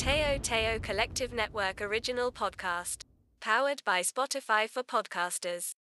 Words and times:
Teo 0.00 0.40
Teo 0.40 0.80
Collective 0.80 1.28
Network 1.28 1.84
original 1.84 2.32
podcast. 2.32 3.04
Powered 3.36 3.84
by 3.84 4.00
Spotify 4.00 4.64
for 4.64 4.80
podcasters. 4.80 5.76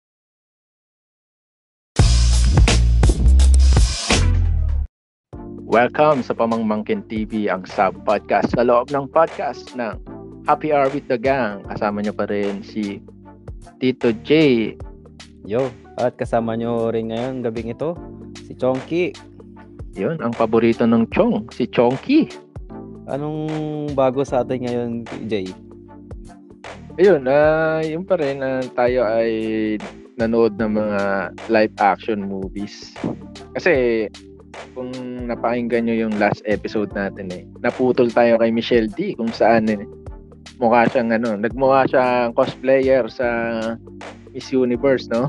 Welcome 5.68 6.24
sa 6.24 6.32
Pamangmangkin 6.32 7.04
TV, 7.12 7.52
ang 7.52 7.68
sub-podcast 7.68 8.56
sa 8.56 8.64
loob 8.64 8.96
ng 8.96 9.12
podcast 9.12 9.76
ng 9.76 10.00
Happy 10.48 10.72
Hour 10.72 10.88
with 10.96 11.12
the 11.12 11.20
Gang. 11.20 11.68
Kasama 11.68 12.00
nyo 12.00 12.16
pa 12.16 12.24
rin 12.32 12.64
si 12.64 13.04
Tito 13.84 14.16
J. 14.24 14.32
Yo, 15.44 15.68
at 16.00 16.16
kasama 16.16 16.56
nyo 16.56 16.88
rin 16.88 17.12
ngayon 17.12 17.44
gabing 17.44 17.68
ito, 17.68 18.00
si 18.48 18.56
Chonky. 18.56 19.12
Yun, 20.00 20.24
ang 20.24 20.32
paborito 20.32 20.88
ng 20.88 21.04
Chong, 21.12 21.52
si 21.52 21.68
Chonky. 21.68 22.45
Anong 23.06 23.94
bago 23.94 24.26
sa 24.26 24.42
atin 24.42 24.66
ngayon, 24.66 24.92
Jay? 25.30 25.46
Ayun, 26.98 27.28
ah 27.30 27.84
yun 27.84 28.02
pa 28.02 28.18
rin, 28.18 28.42
ah, 28.42 28.64
tayo 28.74 29.06
ay 29.06 29.30
nanood 30.16 30.56
ng 30.58 30.72
mga 30.74 31.02
live 31.52 31.76
action 31.78 32.24
movies. 32.26 32.96
Kasi 33.54 34.08
kung 34.72 34.90
napakinggan 35.28 35.86
nyo 35.86 36.08
yung 36.08 36.16
last 36.18 36.42
episode 36.48 36.90
natin 36.96 37.28
eh, 37.30 37.44
naputol 37.60 38.08
tayo 38.08 38.40
kay 38.40 38.50
Michelle 38.50 38.88
D 38.88 39.14
kung 39.20 39.30
saan 39.30 39.68
eh, 39.68 39.84
mukha 40.58 40.88
siyang 40.88 41.12
ano, 41.12 41.36
nagmukha 41.36 41.86
siyang 41.92 42.32
cosplayer 42.32 43.06
sa 43.12 43.28
Miss 44.32 44.50
Universe, 44.56 45.12
no? 45.12 45.28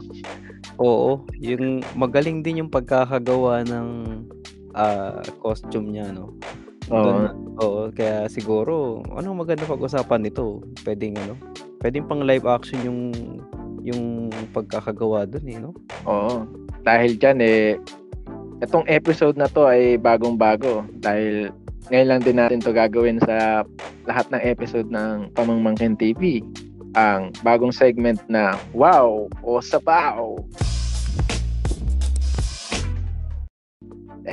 Oo, 0.79 1.27
yung 1.43 1.83
magaling 1.99 2.41
din 2.47 2.63
yung 2.65 2.71
pagkakagawa 2.71 3.67
ng 3.67 3.89
ah, 4.73 5.21
costume 5.43 5.93
niya, 5.93 6.15
no? 6.15 6.33
Oo. 6.93 7.27
Oo, 7.57 7.81
kaya 7.91 8.29
siguro, 8.29 9.01
ano 9.17 9.33
maganda 9.33 9.67
pag-usapan 9.67 10.23
nito? 10.23 10.63
Pwedeng 10.85 11.17
ano? 11.19 11.35
Pwedeng 11.81 12.07
pang 12.07 12.23
live 12.23 12.47
action 12.47 12.79
yung 12.85 13.01
yung 13.87 14.29
pagkakagawa 14.51 15.25
doon 15.31 15.47
eh, 15.47 15.59
no? 15.63 15.71
Oo. 16.05 16.43
Dahil 16.83 17.19
dyan 17.19 17.39
eh, 17.43 17.79
itong 18.63 18.87
episode 18.91 19.39
na 19.39 19.51
to 19.51 19.67
ay 19.67 19.99
bagong-bago. 19.99 20.87
Dahil 21.03 21.51
ngayon 21.91 22.09
lang 22.11 22.21
din 22.23 22.39
natin 22.39 22.59
to 22.59 22.75
gagawin 22.75 23.23
sa 23.23 23.63
lahat 24.07 24.27
ng 24.35 24.43
episode 24.43 24.91
ng 24.91 25.31
Pamangmangkin 25.39 25.95
TV. 25.95 26.43
Ang 26.99 27.31
bagong 27.47 27.71
segment 27.71 28.19
na 28.27 28.59
Wow 28.75 29.31
o 29.47 29.63
Sabaw. 29.63 30.39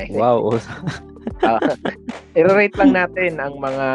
Wow, 0.10 0.38
oo. 0.50 0.58
Ah, 1.44 1.60
i-rate 2.36 2.76
lang 2.80 2.96
natin 2.96 3.40
ang 3.40 3.60
mga 3.60 3.88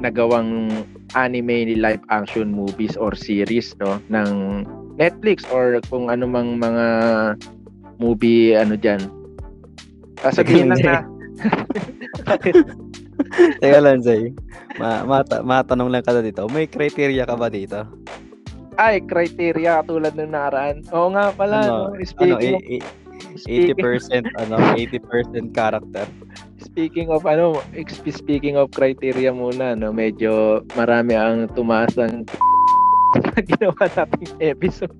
nagawang 0.00 0.72
anime 1.12 1.68
ni 1.68 1.74
live 1.76 2.00
action 2.08 2.52
movies 2.52 2.96
or 2.96 3.12
series 3.12 3.76
no 3.80 4.00
ng 4.08 4.64
Netflix 4.96 5.44
or 5.52 5.80
kung 5.88 6.08
ano 6.08 6.24
mang 6.28 6.60
mga 6.60 6.86
movie 7.96 8.56
ano 8.56 8.76
diyan. 8.76 9.00
Sasabihin 10.20 10.72
lang 10.72 10.80
na 10.82 10.96
Teka 13.62 13.80
lang, 13.82 14.02
Jay. 14.02 14.30
Ma 14.78 15.02
mata 15.02 15.42
matanong 15.42 15.90
lang 15.90 16.06
ka 16.06 16.14
dito. 16.22 16.46
May 16.50 16.70
criteria 16.70 17.26
ka 17.26 17.34
ba 17.34 17.50
dito? 17.50 17.82
ay 18.78 19.02
criteria 19.02 19.82
tulad 19.82 20.14
ng 20.14 20.30
nakaraan. 20.30 20.86
Oo 20.94 21.10
nga 21.10 21.34
pala, 21.34 21.66
Ano, 21.66 21.66
no? 21.66 21.82
ano, 21.90 21.98
speaking, 22.06 22.62
i- 22.70 22.78
i- 22.78 22.86
speaking, 23.34 23.74
80% 23.74 24.30
ano, 24.38 24.54
80% 24.78 25.50
character. 25.50 26.06
Speaking 26.78 27.10
of 27.10 27.26
ano, 27.26 27.58
speaking 28.06 28.54
of 28.54 28.70
criteria 28.70 29.34
muna, 29.34 29.74
no, 29.74 29.90
medyo 29.90 30.62
marami 30.78 31.18
ang 31.18 31.50
tumaas 31.58 31.98
ng 31.98 32.22
sa 33.34 33.42
ginawa 33.42 33.82
nating 33.98 34.30
episode. 34.38 34.94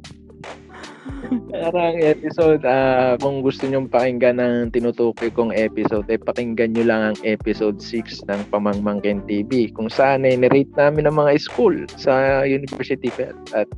Parang 1.55 1.95
episode, 2.03 2.67
ah, 2.67 3.15
kung 3.23 3.47
gusto 3.47 3.63
nyong 3.71 3.87
pakinggan 3.87 4.43
ng 4.43 4.75
tinutukoy 4.75 5.31
kong 5.31 5.55
episode, 5.55 6.11
eh 6.11 6.19
pakinggan 6.19 6.75
nyo 6.75 6.83
lang 6.83 7.03
ang 7.15 7.17
episode 7.23 7.79
6 7.79 8.27
ng 8.27 8.43
Pamangmangkin 8.51 9.23
TV 9.31 9.71
kung 9.71 9.87
saan 9.87 10.27
ay 10.27 10.35
nirate 10.35 10.75
namin 10.75 11.07
ng 11.07 11.15
mga 11.15 11.39
school 11.39 11.87
sa 11.95 12.43
University 12.43 13.07
at 13.55 13.71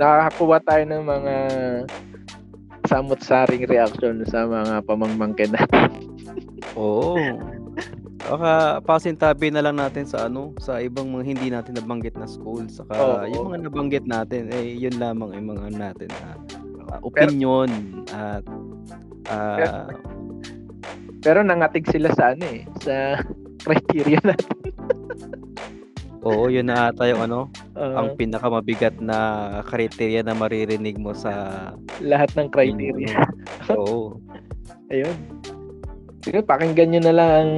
nakakakuha 0.00 0.64
tayo 0.64 0.84
ng 0.88 1.02
mga 1.04 1.34
samot-saring 2.88 3.64
reaction 3.66 4.20
sa 4.28 4.44
mga 4.44 4.84
pamangmangkin 4.84 5.52
natin. 5.52 5.90
Oo. 6.80 7.16
Baka 8.24 8.80
pasintabi 8.80 9.52
na 9.52 9.60
lang 9.60 9.76
natin 9.76 10.08
sa 10.08 10.28
ano, 10.28 10.56
sa 10.56 10.80
ibang 10.80 11.12
mga 11.12 11.24
hindi 11.28 11.48
natin 11.52 11.76
nabanggit 11.76 12.16
na 12.16 12.24
school. 12.24 12.64
Saka 12.72 12.96
Oo. 12.96 13.28
yung 13.28 13.44
mga 13.52 13.60
nabanggit 13.68 14.04
natin, 14.08 14.48
eh 14.52 14.72
yun 14.72 14.96
lamang 14.96 15.36
yung 15.36 15.48
mga 15.52 15.62
ano 15.68 15.76
natin 15.76 16.08
ah, 16.24 16.36
ah, 16.88 17.00
opinion 17.04 17.68
at 18.12 18.44
ah, 19.28 19.88
Pero 21.24 21.40
nangatig 21.40 21.88
sila 21.88 22.12
sa 22.12 22.36
ano 22.36 22.44
eh, 22.48 22.64
sa 22.84 23.20
criteria 23.64 24.20
natin. 24.24 24.56
oo, 26.24 26.48
yun 26.48 26.66
na 26.66 26.88
ata 26.88 27.04
yung 27.06 27.22
ano, 27.22 27.52
Ah, 27.76 28.00
ang 28.00 28.16
pinakamabigat 28.16 28.96
na 28.98 29.18
kriteria 29.62 30.22
na 30.22 30.32
maririnig 30.32 30.96
mo 30.96 31.12
sa 31.12 31.32
lahat 32.00 32.32
ng 32.34 32.48
criteria. 32.48 33.22
Oo. 33.76 34.16
Ayun. 34.88 35.14
Sige, 36.24 36.40
pakinggan 36.40 36.88
nyo 36.88 37.00
na 37.04 37.12
lang 37.12 37.30
ang 37.36 37.52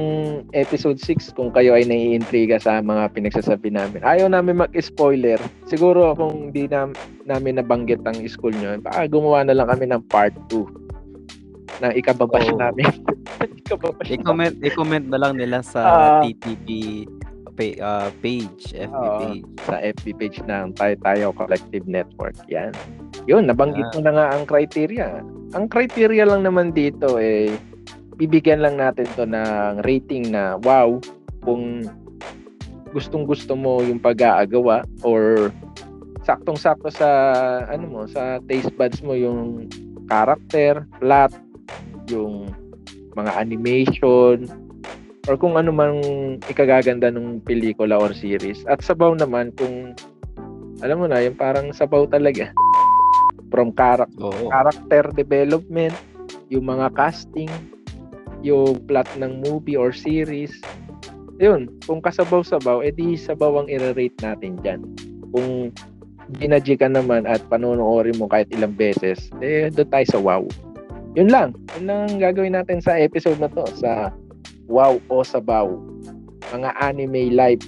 episode 0.51 0.99
6 0.99 1.31
kung 1.31 1.55
kayo 1.55 1.71
ay 1.71 1.87
naiintriga 1.87 2.59
sa 2.59 2.83
mga 2.83 3.15
pinagsasabi 3.15 3.71
namin. 3.71 4.03
Ayaw 4.03 4.27
namin 4.27 4.59
mag-spoiler. 4.59 5.39
Siguro 5.63 6.11
kung 6.11 6.51
di 6.51 6.67
na, 6.67 6.91
namin 7.23 7.63
nabanggit 7.63 8.03
ang 8.03 8.19
school 8.27 8.51
nyo, 8.51 8.75
baka 8.83 9.07
gumawa 9.07 9.47
na 9.47 9.55
lang 9.55 9.71
kami 9.71 9.87
ng 9.87 10.03
part 10.11 10.35
2 10.51 10.67
na 11.79 11.95
ikababash 11.95 12.51
Oo. 12.51 12.59
namin. 12.59 12.91
ikababash 13.63 14.11
namin. 14.11 14.19
I-comment 14.19 14.55
i-comment 14.59 15.05
na 15.07 15.19
lang 15.21 15.39
nila 15.39 15.63
sa 15.63 15.79
Ah. 15.79 16.19
TTP 16.19 16.67
pa- 17.57 17.79
ah, 17.81 18.09
page, 18.21 18.71
FB 18.77 18.93
Oo. 18.93 19.19
page. 19.19 19.49
sa 19.65 19.75
FB 19.81 20.05
page 20.21 20.37
ng 20.45 20.77
Tayo 20.77 20.95
Tayo 21.01 21.25
Collective 21.33 21.89
Network. 21.89 22.37
Yan. 22.47 22.71
Yun, 23.25 23.49
nabanggit 23.49 23.89
mo 23.97 23.99
na 24.05 24.13
nga 24.13 24.25
ang 24.37 24.45
criteria. 24.45 25.25
Ang 25.57 25.65
criteria 25.67 26.23
lang 26.23 26.45
naman 26.45 26.71
dito 26.71 27.17
eh, 27.17 27.51
bibigyan 28.15 28.61
lang 28.61 28.77
natin 28.77 29.09
to 29.17 29.25
ng 29.25 29.81
rating 29.85 30.33
na 30.33 30.57
wow 30.61 30.97
kung 31.45 31.85
gustong 32.91 33.27
gusto 33.27 33.53
mo 33.53 33.81
yung 33.83 34.01
pag-aagawa 34.01 34.85
or 35.05 35.53
saktong-sakto 36.25 36.89
sa 36.91 37.09
ano 37.69 37.85
mo 37.87 38.01
sa 38.09 38.41
taste 38.49 38.73
buds 38.75 38.99
mo 39.05 39.15
yung 39.15 39.69
character, 40.07 40.87
plot, 40.99 41.31
yung 42.11 42.51
mga 43.15 43.31
animation 43.37 44.66
or 45.27 45.35
kung 45.35 45.59
ano 45.59 45.75
mang 45.75 45.99
ikagaganda 46.47 47.11
ng 47.11 47.43
pelikula 47.43 47.99
or 47.99 48.15
series. 48.15 48.63
At 48.71 48.79
sabaw 48.79 49.19
naman 49.19 49.51
kung 49.59 49.93
alam 50.79 51.03
mo 51.03 51.05
na, 51.09 51.19
yung 51.21 51.35
parang 51.35 51.75
sabaw 51.75 52.07
talaga. 52.07 52.53
From 53.51 53.75
character 53.75 54.23
Oo. 54.23 54.51
character 54.51 55.03
development, 55.15 55.95
yung 56.47 56.67
mga 56.67 56.95
casting, 56.95 57.51
yung 58.45 58.79
plot 58.87 59.07
ng 59.19 59.43
movie 59.43 59.75
or 59.75 59.91
series. 59.91 60.53
Yun, 61.37 61.69
kung 61.85 62.01
kasabaw-sabaw, 62.01 62.81
edi 62.81 63.13
sabaw 63.13 63.61
ang 63.61 63.67
i-rate 63.69 64.17
natin 64.25 64.57
dyan. 64.61 64.81
Kung 65.33 65.69
ginadji 66.41 66.75
ka 66.75 66.89
naman 66.89 67.23
at 67.23 67.39
panonoodin 67.47 68.17
mo 68.19 68.27
kahit 68.27 68.49
ilang 68.51 68.73
beses, 68.73 69.29
eh 69.39 69.69
doon 69.71 69.89
tayo 69.89 70.05
sa 70.09 70.19
wow. 70.19 70.43
Yun 71.15 71.29
lang. 71.29 71.49
Yun 71.77 71.85
lang 71.87 71.99
ang 72.09 72.17
gagawin 72.21 72.53
natin 72.57 72.81
sa 72.81 72.97
episode 72.97 73.37
na 73.41 73.49
to, 73.49 73.65
sa 73.79 74.11
wow 74.67 74.99
o 75.07 75.23
sabaw. 75.23 75.67
Mga 76.51 76.69
anime 76.79 77.31
live 77.31 77.63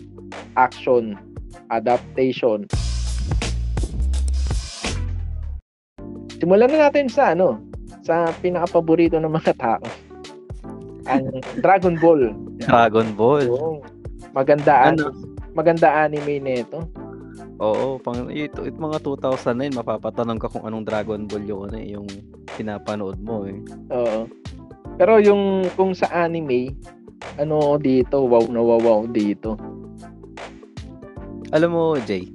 action 0.55 1.15
adaptation. 1.67 2.69
Simulan 6.39 6.71
na 6.71 6.87
natin 6.87 7.11
sa 7.11 7.35
ano, 7.35 7.59
sa 8.01 8.31
pinaka-paborito 8.39 9.19
ng 9.19 9.27
mga 9.29 9.53
tao. 9.59 9.85
Ang 11.05 11.43
Dragon 11.65 11.99
Ball. 11.99 12.31
Dragon 12.63 13.07
Ball. 13.13 13.45
Oo. 13.49 13.83
Maganda 14.31 14.93
Ano? 14.93 15.09
maganda 15.51 16.05
anime 16.05 16.39
nito. 16.39 16.85
Oo, 17.59 17.99
pang 17.99 18.31
ito, 18.31 18.63
ito 18.63 18.77
mga 18.79 19.03
2009 19.03 19.75
mapapatanong 19.75 20.39
ka 20.39 20.47
kung 20.47 20.63
anong 20.63 20.87
Dragon 20.87 21.27
Ball 21.27 21.43
yung 21.43 21.61
ano 21.67 21.75
eh, 21.75 21.87
yung 21.91 22.07
pinapanood 22.55 23.19
mo 23.19 23.43
eh. 23.43 23.59
Oo. 23.91 24.31
Pero 24.99 25.15
yung 25.23 25.63
kung 25.79 25.95
sa 25.95 26.11
anime, 26.11 26.75
ano 27.39 27.79
dito, 27.79 28.27
wow 28.27 28.43
na 28.51 28.59
wow, 28.59 28.79
wow 28.83 29.01
dito. 29.07 29.55
Alam 31.55 31.71
mo, 31.71 31.85
Jay, 32.03 32.27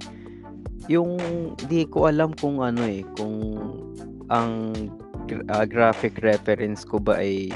yung 0.89 1.21
di 1.69 1.85
ko 1.85 2.09
alam 2.09 2.33
kung 2.33 2.65
ano 2.65 2.81
eh, 2.83 3.05
kung 3.13 3.37
ang 4.33 4.73
ah, 5.53 5.65
graphic 5.69 6.17
reference 6.25 6.81
ko 6.81 6.97
ba 6.97 7.21
ay 7.21 7.53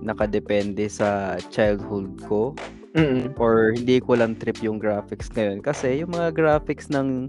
nakadepende 0.00 0.88
sa 0.88 1.36
childhood 1.52 2.16
ko 2.24 2.56
Mm. 2.96 3.36
or 3.36 3.76
hindi 3.76 4.00
ko 4.00 4.16
lang 4.16 4.32
trip 4.40 4.56
yung 4.64 4.80
graphics 4.80 5.28
ngayon 5.36 5.60
kasi 5.60 6.00
yung 6.00 6.16
mga 6.16 6.32
graphics 6.32 6.88
ng 6.88 7.28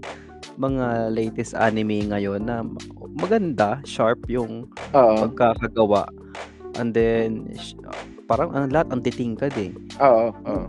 mga 0.56 1.12
latest 1.12 1.52
anime 1.52 2.08
ngayon 2.08 2.40
na 2.48 2.64
maganda, 3.20 3.76
sharp 3.84 4.24
yung 4.32 4.64
Oo. 4.96 5.28
pagkakagawa. 5.28 6.08
And 6.76 6.92
then 6.92 7.48
sh- 7.56 7.78
parang 8.28 8.52
ang 8.52 8.68
lahat 8.68 8.92
ang 8.92 9.00
titingkad 9.00 9.56
eh. 9.56 9.72
Oo. 10.02 10.34
Oo. 10.44 10.66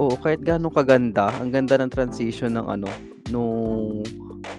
Oo, 0.00 0.14
kahit 0.18 0.42
gaano 0.42 0.66
kaganda, 0.72 1.30
ang 1.38 1.54
ganda 1.54 1.78
ng 1.78 1.92
transition 1.92 2.58
ng 2.58 2.66
ano, 2.66 2.90
nung 3.30 4.02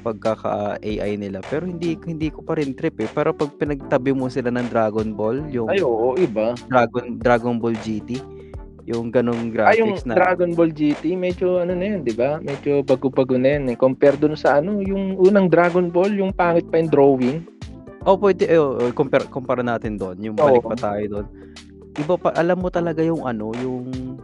pagkaka-AI 0.01 1.19
nila. 1.19 1.44
Pero 1.45 1.68
hindi 1.68 2.00
hindi 2.07 2.31
ko 2.31 2.41
pa 2.41 2.57
rin 2.57 2.73
trip 2.73 2.97
eh. 3.03 3.09
Pero 3.12 3.35
pag 3.35 3.53
pinagtabi 3.59 4.15
mo 4.15 4.31
sila 4.31 4.50
ng 4.50 4.68
Dragon 4.71 5.12
Ball, 5.13 5.44
yung 5.51 5.68
Ay, 5.68 5.83
oo, 5.83 6.15
iba. 6.18 6.56
Dragon 6.69 7.19
Dragon 7.19 7.56
Ball 7.59 7.75
GT, 7.77 8.18
yung 8.89 9.13
ganong 9.13 9.53
Ay, 9.53 9.81
yung 9.81 9.94
graphics 9.94 10.06
na 10.07 10.18
Dragon 10.18 10.51
Ball 10.57 10.71
GT, 10.73 11.13
medyo 11.13 11.62
ano 11.62 11.73
na 11.77 11.85
yun, 11.85 12.01
di 12.01 12.15
ba? 12.15 12.41
Medyo 12.41 12.81
bago-bago 12.81 13.38
na 13.38 13.59
yun. 13.59 13.69
Eh. 13.73 13.77
Compare 13.77 14.18
dun 14.18 14.33
sa 14.33 14.57
ano, 14.57 14.81
yung 14.81 15.19
unang 15.21 15.51
Dragon 15.51 15.91
Ball, 15.91 16.13
yung 16.15 16.33
pangit 16.33 16.65
pa 16.69 16.81
yung 16.81 16.91
drawing. 16.91 17.39
Oh, 18.01 18.18
pwede 18.18 18.50
eh, 18.50 18.57
oh, 18.57 18.81
oh, 18.81 18.92
compare 18.98 19.30
compare 19.30 19.62
natin 19.62 19.94
doon, 19.94 20.18
yung 20.21 20.33
balik 20.33 20.65
pa 20.65 20.74
tayo 20.74 21.03
doon. 21.06 21.27
Iba 22.01 22.15
pa 22.18 22.33
alam 22.33 22.57
mo 22.57 22.74
talaga 22.74 23.06
yung 23.06 23.21
ano, 23.30 23.53
yung 23.62 24.18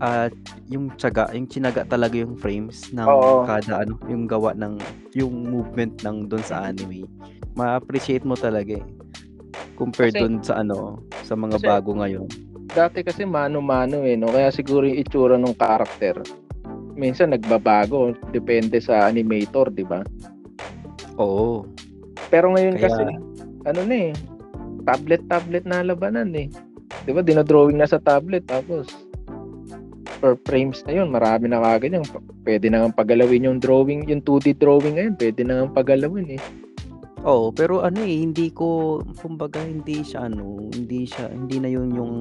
ah 0.00 0.28
yung 0.68 0.92
tiyaga, 0.96 1.32
yung 1.32 1.48
chinaga 1.48 1.84
talaga 1.84 2.16
yung 2.16 2.36
frames 2.36 2.88
ng 2.96 3.04
Oo. 3.04 3.44
kada 3.44 3.84
ano, 3.84 4.00
yung 4.08 4.24
gawa 4.24 4.56
ng 4.56 4.80
yung 5.12 5.44
movement 5.44 6.00
ng 6.04 6.28
doon 6.28 6.44
sa 6.44 6.68
anime. 6.72 7.04
Ma-appreciate 7.56 8.24
mo 8.24 8.36
talaga 8.36 8.80
eh. 8.80 8.86
Compare 9.76 10.12
doon 10.16 10.40
sa 10.40 10.64
ano, 10.64 11.00
sa 11.20 11.36
mga 11.36 11.60
kasi- 11.60 11.68
bago 11.68 11.90
ngayon. 12.00 12.28
Dati 12.76 13.00
kasi 13.00 13.24
mano-mano 13.24 14.04
eh, 14.04 14.20
no? 14.20 14.28
Kaya 14.28 14.52
siguro 14.52 14.84
yung 14.84 15.00
itsura 15.00 15.40
ng 15.40 15.56
karakter, 15.56 16.20
minsan 16.92 17.32
nagbabago. 17.32 18.12
Depende 18.36 18.80
sa 18.84 19.08
animator, 19.08 19.72
di 19.72 19.84
ba? 19.84 20.04
Oo. 21.16 21.64
Pero 22.30 22.52
ngayon 22.54 22.76
Kaya- 22.78 22.84
kasi, 22.90 23.02
ano 23.66 23.80
na 23.86 23.96
eh, 24.10 24.12
tablet-tablet 24.86 25.64
na 25.66 25.82
labanan 25.82 26.30
eh. 26.34 26.48
Di 27.02 27.10
ba, 27.10 27.22
dinodrawing 27.22 27.78
na 27.78 27.90
sa 27.90 27.98
tablet, 27.98 28.46
tapos 28.46 28.86
per 30.16 30.38
frames 30.48 30.80
na 30.88 30.96
yun, 30.96 31.12
marami 31.12 31.50
na 31.50 31.60
kagad 31.60 31.92
yung 31.92 32.08
pwede 32.46 32.72
na 32.72 32.86
nga 32.86 33.04
pagalawin 33.04 33.46
yung 33.46 33.58
drawing, 33.60 34.08
yung 34.08 34.22
2D 34.24 34.56
drawing 34.56 34.96
ngayon, 34.96 35.14
pwede 35.20 35.40
na 35.44 35.54
nga 35.60 35.82
pagalawin 35.82 36.38
eh. 36.38 36.42
Oo, 37.26 37.50
pero 37.50 37.82
ano 37.82 38.00
eh, 38.06 38.22
hindi 38.22 38.54
ko, 38.54 39.02
kumbaga 39.18 39.58
hindi 39.60 40.06
siya 40.06 40.30
ano, 40.30 40.70
hindi 40.70 41.04
siya, 41.04 41.26
hindi 41.28 41.58
na 41.58 41.68
yun 41.68 41.90
yung 41.90 42.14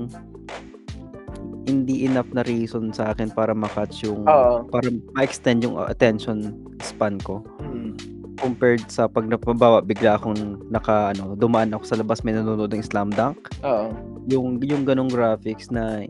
hindi 1.66 2.06
enough 2.06 2.30
na 2.34 2.46
reason 2.46 2.94
sa 2.94 3.14
akin 3.14 3.34
para 3.34 3.54
makatch 3.54 4.06
yung, 4.06 4.26
Oo. 4.26 4.66
para 4.70 4.88
ma-extend 5.18 5.66
yung 5.66 5.78
attention 5.82 6.54
span 6.82 7.18
ko. 7.22 7.42
Mm. 7.62 8.15
Compared 8.36 8.84
sa 8.92 9.08
pag 9.08 9.26
napabawa, 9.26 9.80
bigla 9.80 10.20
akong 10.20 10.60
naka, 10.68 11.16
ano, 11.16 11.36
dumaan 11.40 11.72
ako 11.72 11.84
sa 11.88 12.00
labas, 12.00 12.22
may 12.22 12.36
nanonood 12.36 12.72
ng 12.74 12.84
Slam 12.84 13.12
Dunk. 13.12 13.52
Oo. 13.64 13.96
Yung, 14.28 14.60
yung 14.60 14.84
ganong 14.84 15.12
graphics 15.12 15.72
na, 15.72 16.04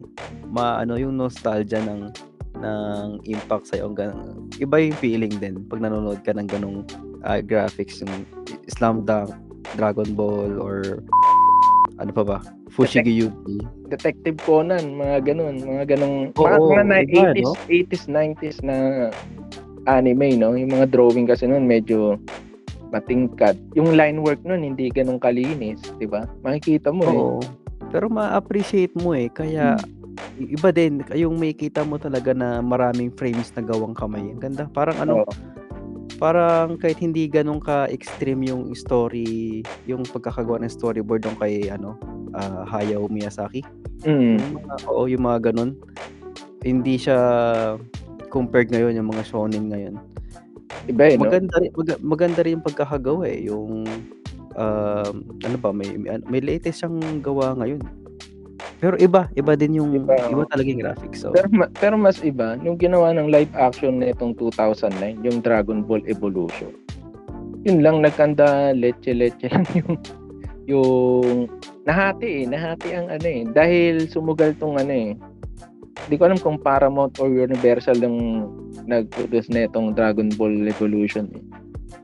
ma, 0.50 0.82
ano, 0.82 0.98
yung 0.98 1.16
nostalgia 1.16 1.82
ng, 1.86 2.10
ng 2.60 3.08
impact. 3.30 3.76
Ang 3.78 3.94
ganun. 3.94 4.50
Iba 4.58 4.82
yung 4.82 4.98
feeling 4.98 5.34
din 5.38 5.62
pag 5.70 5.84
nanonood 5.84 6.24
ka 6.26 6.34
ng 6.34 6.48
ganong 6.50 6.88
ah, 7.26 7.42
graphics, 7.42 8.02
yung 8.02 8.26
Slam 8.70 9.06
Dunk, 9.06 9.34
Dragon 9.78 10.14
Ball, 10.14 10.58
or 10.62 11.02
ano 11.98 12.12
pa 12.12 12.24
ba? 12.24 12.38
Fushigi 12.76 13.24
Yugi. 13.24 13.64
Detective 13.88 14.36
Conan, 14.44 15.00
mga 15.00 15.32
ganun, 15.32 15.64
mga 15.64 15.96
ganung 15.96 16.36
Oo, 16.36 16.44
mga, 16.44 16.60
mga 16.60 16.84
na 16.84 16.98
iba, 17.08 17.32
80s, 17.32 17.46
no? 17.46 17.54
80s, 17.72 18.04
90s 18.12 18.58
na 18.68 18.76
anime, 19.86 20.38
no? 20.38 20.54
Yung 20.58 20.74
mga 20.74 20.90
drawing 20.92 21.30
kasi 21.30 21.46
noon 21.46 21.66
medyo 21.66 22.18
matingkad. 22.94 23.58
Yung 23.74 23.98
line 23.98 24.22
work 24.22 24.42
noon 24.46 24.62
hindi 24.62 24.90
ganun 24.94 25.20
kalinis, 25.20 25.82
'di 25.98 26.08
ba? 26.10 26.30
Makikita 26.46 26.94
mo 26.94 27.04
eh. 27.06 27.18
Oo. 27.18 27.42
Pero 27.92 28.12
ma-appreciate 28.12 28.92
mo 29.00 29.16
eh. 29.16 29.30
Kaya, 29.32 29.80
i- 30.42 30.52
iba 30.58 30.70
din. 30.74 31.00
Yung 31.16 31.40
may 31.40 31.56
kita 31.56 31.86
mo 31.86 31.96
talaga 31.96 32.36
na 32.36 32.60
maraming 32.60 33.14
frames 33.14 33.54
na 33.56 33.64
gawang 33.64 33.96
kamay. 33.96 34.26
Ang 34.26 34.42
ganda. 34.42 34.68
Parang 34.74 34.98
ano, 35.00 35.24
Oo. 35.24 35.32
parang 36.20 36.76
kahit 36.76 37.00
hindi 37.00 37.28
ganun 37.30 37.62
ka-extreme 37.62 38.52
yung 38.52 38.74
story, 38.76 39.64
yung 39.88 40.04
pagkakagawa 40.04 40.60
ng 40.64 40.72
storyboard 40.72 41.24
ng 41.24 41.38
kay 41.40 41.70
ano, 41.72 41.96
ah, 42.36 42.68
Hayao 42.68 43.08
Miyazaki. 43.08 43.64
Mm. 44.04 44.40
Yung 44.40 44.54
mga, 44.60 44.74
oo, 44.92 45.04
yung 45.08 45.24
mga 45.24 45.40
ganun. 45.52 45.72
Hindi 46.66 46.98
siya 46.98 47.20
compared 48.36 48.68
ngayon 48.68 49.00
yung 49.00 49.08
mga 49.08 49.24
shonen 49.24 49.72
ngayon. 49.72 49.96
Iba 50.92 51.04
eh, 51.08 51.16
no? 51.16 51.24
Maganda 51.24 51.56
rin, 51.64 51.72
maga- 51.72 52.04
maganda 52.04 52.40
rin 52.44 52.60
yung 52.60 52.66
pagkakagawa 52.68 53.24
eh. 53.32 53.48
Yung, 53.48 53.88
um, 54.60 55.16
ano 55.40 55.58
ba, 55.64 55.72
may, 55.72 55.96
may, 55.96 56.20
may 56.28 56.42
latest 56.44 56.84
siyang 56.84 57.00
gawa 57.24 57.56
ngayon. 57.56 57.80
Pero 58.84 59.00
iba, 59.00 59.32
iba 59.40 59.56
din 59.56 59.80
yung, 59.80 59.96
Iba, 59.96 60.20
iba, 60.28 60.44
oo. 60.44 60.52
talaga 60.52 60.68
yung 60.68 60.84
graphics. 60.84 61.24
So, 61.24 61.32
Pero, 61.32 61.48
pero 61.80 61.96
mas 61.96 62.20
iba, 62.20 62.60
yung 62.60 62.76
ginawa 62.76 63.16
ng 63.16 63.32
live 63.32 63.54
action 63.56 64.04
na 64.04 64.12
itong 64.12 64.36
2009, 64.36 65.24
yung 65.24 65.40
Dragon 65.40 65.80
Ball 65.80 66.04
Evolution. 66.12 66.76
Yun 67.64 67.80
lang, 67.82 68.04
nagkanda 68.04 68.76
leche-leche 68.76 69.48
lang 69.54 69.66
yung, 69.74 69.96
yung, 70.68 71.48
nahati 71.88 72.44
eh, 72.44 72.50
nahati 72.50 72.90
ang 72.94 73.08
ano 73.08 73.26
eh. 73.26 73.42
Dahil 73.48 74.12
sumugal 74.12 74.54
tong 74.60 74.76
ano 74.76 74.92
eh. 74.92 75.10
Hindi 75.98 76.16
ko 76.16 76.24
alam 76.24 76.38
kung 76.38 76.58
Paramount 76.58 77.16
or 77.18 77.28
Universal 77.28 77.98
yung 77.98 78.20
nag-produce 78.84 79.48
na 79.48 79.66
itong 79.66 79.92
Dragon 79.92 80.28
Ball 80.32 80.68
Evolution 80.68 81.32
eh. 81.32 81.44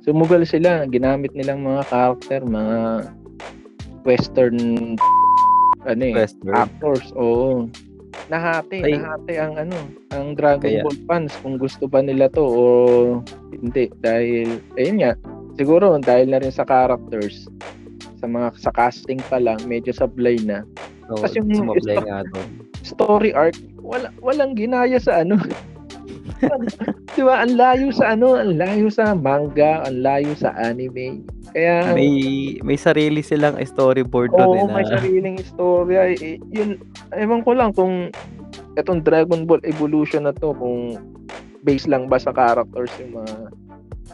Sumugal 0.01 0.41
sila, 0.43 0.87
ginamit 0.87 1.29
nilang 1.31 1.61
mga 1.61 1.85
character, 1.85 2.39
mga 2.41 3.05
western 4.01 4.57
ano 5.81 6.01
eh, 6.03 6.13
Western. 6.15 6.53
actors, 6.55 7.09
oo. 7.13 7.69
Nahati, 8.27 8.79
Ay. 8.79 8.95
nahati 8.95 9.33
ang 9.35 9.53
ano, 9.57 9.77
ang 10.09 10.33
Dragon 10.33 10.69
Kaya- 10.71 10.83
Ball 10.83 10.97
fans 11.05 11.33
kung 11.41 11.57
gusto 11.57 11.85
ba 11.85 11.99
nila 11.99 12.25
to 12.27 12.41
o 12.41 12.63
hindi 13.51 13.91
dahil 13.99 14.61
ayun 14.75 14.97
nga, 14.99 15.11
siguro 15.53 15.93
dahil 15.97 16.29
na 16.29 16.39
rin 16.39 16.49
sa 16.49 16.63
characters 16.63 17.49
sa 18.17 18.25
mga 18.25 18.53
sa 18.55 18.71
casting 18.71 19.17
pa 19.25 19.37
lang 19.37 19.57
medyo 19.65 19.89
sablay 19.91 20.37
na. 20.39 20.61
So, 21.09 21.17
Kasi 21.19 21.41
yung 21.41 21.65
sumablay 21.65 21.97
sto- 21.97 22.05
nga 22.05 22.19
doon. 22.23 22.49
Story 22.81 23.31
arc 23.31 23.57
wala 23.91 24.07
walang 24.23 24.55
ginaya 24.55 24.95
sa 24.95 25.27
ano. 25.27 25.35
'Di 27.13 27.21
ba? 27.21 27.43
Ang 27.43 27.59
layo 27.59 27.91
sa 27.91 28.15
ano, 28.15 28.39
ang 28.39 28.55
layo 28.57 28.87
sa 28.87 29.13
manga, 29.13 29.83
ang 29.85 30.01
layo 30.01 30.31
sa 30.33 30.55
anime. 30.57 31.21
Kaya 31.51 31.91
May, 31.91 32.11
may 32.63 32.79
sarili 32.79 33.19
silang 33.19 33.59
storyboard 33.59 34.31
Oo, 34.31 34.55
doon 34.55 34.55
eh, 34.55 34.63
na, 34.71 34.75
may 34.79 34.87
sariling 34.87 35.35
istorya. 35.35 36.15
Eh, 36.15 36.39
yun, 36.49 36.79
ewan 37.11 37.43
ko 37.43 37.51
lang 37.51 37.75
kung 37.75 38.07
etong 38.79 39.03
Dragon 39.03 39.43
Ball 39.43 39.59
Evolution 39.67 40.23
na 40.23 40.31
to, 40.31 40.55
kung 40.55 40.95
base 41.67 41.85
lang 41.91 42.07
ba 42.07 42.15
sa 42.15 42.31
characters 42.31 42.89
yung 43.03 43.19
mga 43.19 43.35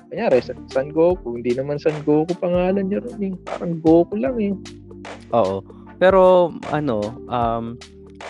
Kanyari, 0.07 0.39
San 0.39 0.63
San 0.71 0.87
Goku, 0.95 1.35
hindi 1.35 1.51
naman 1.51 1.83
San 1.83 1.95
Goku 2.07 2.31
pangalan 2.39 2.87
niya 2.87 3.03
ron 3.03 3.27
eh. 3.27 3.33
Parang 3.43 3.75
Goku 3.83 4.15
lang 4.15 4.39
eh. 4.39 4.53
Oo. 5.35 5.59
Pero 5.99 6.53
ano, 6.71 7.03
um 7.27 7.75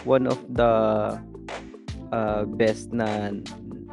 one 0.07 0.25
of 0.25 0.39
the 0.55 0.71
uh, 2.11 2.43
best 2.57 2.91
na, 2.93 3.33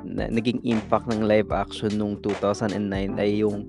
na 0.05 0.29
naging 0.29 0.61
impact 0.65 1.09
ng 1.11 1.25
live 1.25 1.51
action 1.51 1.91
nung 1.95 2.19
2009 2.23 2.75
ay 3.19 3.43
yung 3.43 3.69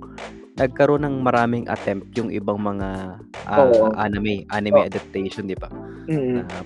nagkaroon 0.55 1.03
ng 1.03 1.19
maraming 1.19 1.67
attempt 1.67 2.15
yung 2.15 2.31
ibang 2.31 2.59
mga 2.59 3.19
uh, 3.51 3.59
Oo. 3.59 3.91
anime, 3.99 4.47
anime 4.55 4.79
Oo. 4.83 4.87
adaptation, 4.87 5.47
di 5.51 5.57
ba? 5.59 5.67
Mm. 6.07 6.47
Na, 6.47 6.63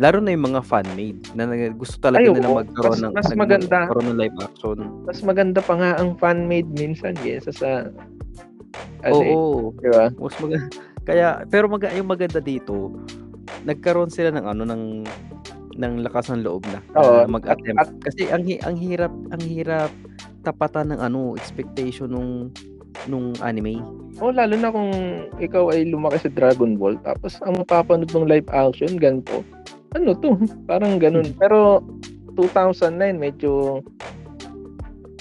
laro 0.00 0.20
na 0.20 0.32
yung 0.32 0.52
mga 0.52 0.60
fan-made 0.64 1.20
na 1.36 1.48
gusto 1.72 1.96
talaga 2.00 2.28
Ay, 2.28 2.32
nila 2.32 2.48
oo. 2.48 2.58
magkaroon 2.60 2.98
Mas- 3.00 3.04
ng 3.04 3.12
mas 3.16 3.30
maganda. 3.36 3.78
magkaroon 3.84 4.06
ng 4.12 4.18
live 4.20 4.38
action. 4.40 4.78
Mas 5.04 5.20
maganda 5.24 5.60
pa 5.64 5.74
nga 5.76 5.90
ang 6.00 6.10
fan-made 6.16 6.70
minsan 6.76 7.12
kaysa 7.20 7.52
sa 7.52 7.70
ano 9.04 9.20
eh, 9.20 9.34
Oo. 9.36 9.72
di 9.80 9.88
ba? 9.92 10.08
Mas 10.16 10.36
maganda. 10.40 10.68
Kaya 11.02 11.28
pero 11.50 11.66
mag 11.66 11.82
yung 11.92 12.10
maganda 12.12 12.38
dito, 12.38 12.94
nagkaroon 13.66 14.12
sila 14.12 14.30
ng 14.32 14.46
ano 14.46 14.62
ng 14.62 14.82
ng 15.76 16.04
lakas 16.04 16.28
ng 16.30 16.44
loob 16.44 16.62
na, 16.68 16.78
Oo, 16.96 17.24
na 17.24 17.30
mag-attempt. 17.30 17.78
at- 17.80 17.96
Kasi 18.02 18.28
ang 18.28 18.44
ang 18.62 18.76
hirap 18.76 19.12
ang 19.32 19.42
hirap 19.42 19.90
tapatan 20.42 20.92
ng 20.92 21.00
ano 21.00 21.32
expectation 21.34 22.10
nung 22.10 22.52
nung 23.08 23.32
anime. 23.40 23.80
Oh, 24.20 24.28
lalo 24.30 24.52
na 24.54 24.68
kung 24.68 24.92
ikaw 25.40 25.72
ay 25.72 25.88
lumaki 25.88 26.20
sa 26.20 26.30
Dragon 26.30 26.76
Ball 26.76 27.00
tapos 27.00 27.40
ang 27.42 27.56
mapapanood 27.58 28.12
ng 28.12 28.28
live 28.28 28.48
action 28.52 29.00
ganito. 29.00 29.40
Ano 29.96 30.12
to? 30.14 30.36
Parang 30.70 31.00
ganun. 31.00 31.32
Pero 31.40 31.80
2009 32.36 33.16
medyo 33.16 33.80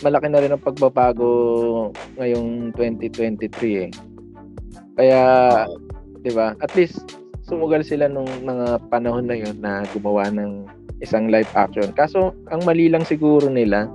malaki 0.01 0.27
na 0.27 0.41
rin 0.41 0.51
ang 0.51 0.63
pagbabago 0.63 1.29
ngayong 2.17 2.73
2023 2.75 3.85
eh. 3.85 3.89
Kaya, 4.97 5.21
'di 6.21 6.31
ba? 6.33 6.57
At 6.59 6.73
least 6.75 7.20
sumugal 7.51 7.83
sila 7.83 8.07
nung 8.07 8.31
mga 8.47 8.79
panahon 8.87 9.27
na 9.27 9.35
'yon 9.35 9.59
na 9.59 9.83
gumawa 9.91 10.31
ng 10.31 10.71
isang 11.03 11.27
live 11.27 11.49
action. 11.51 11.91
Kaso 11.91 12.31
ang 12.47 12.63
mali 12.63 12.87
lang 12.87 13.03
siguro 13.03 13.51
nila, 13.51 13.91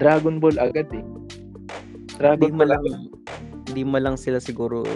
Dragon 0.00 0.40
Ball 0.40 0.56
agad 0.56 0.88
eh. 0.96 1.04
Dragon 2.16 2.56
Hindi 2.56 2.56
Ball 2.56 2.70
lang, 2.72 2.82
hindi 3.68 3.82
man 3.84 4.02
lang 4.08 4.16
sila 4.16 4.40
siguro 4.40 4.86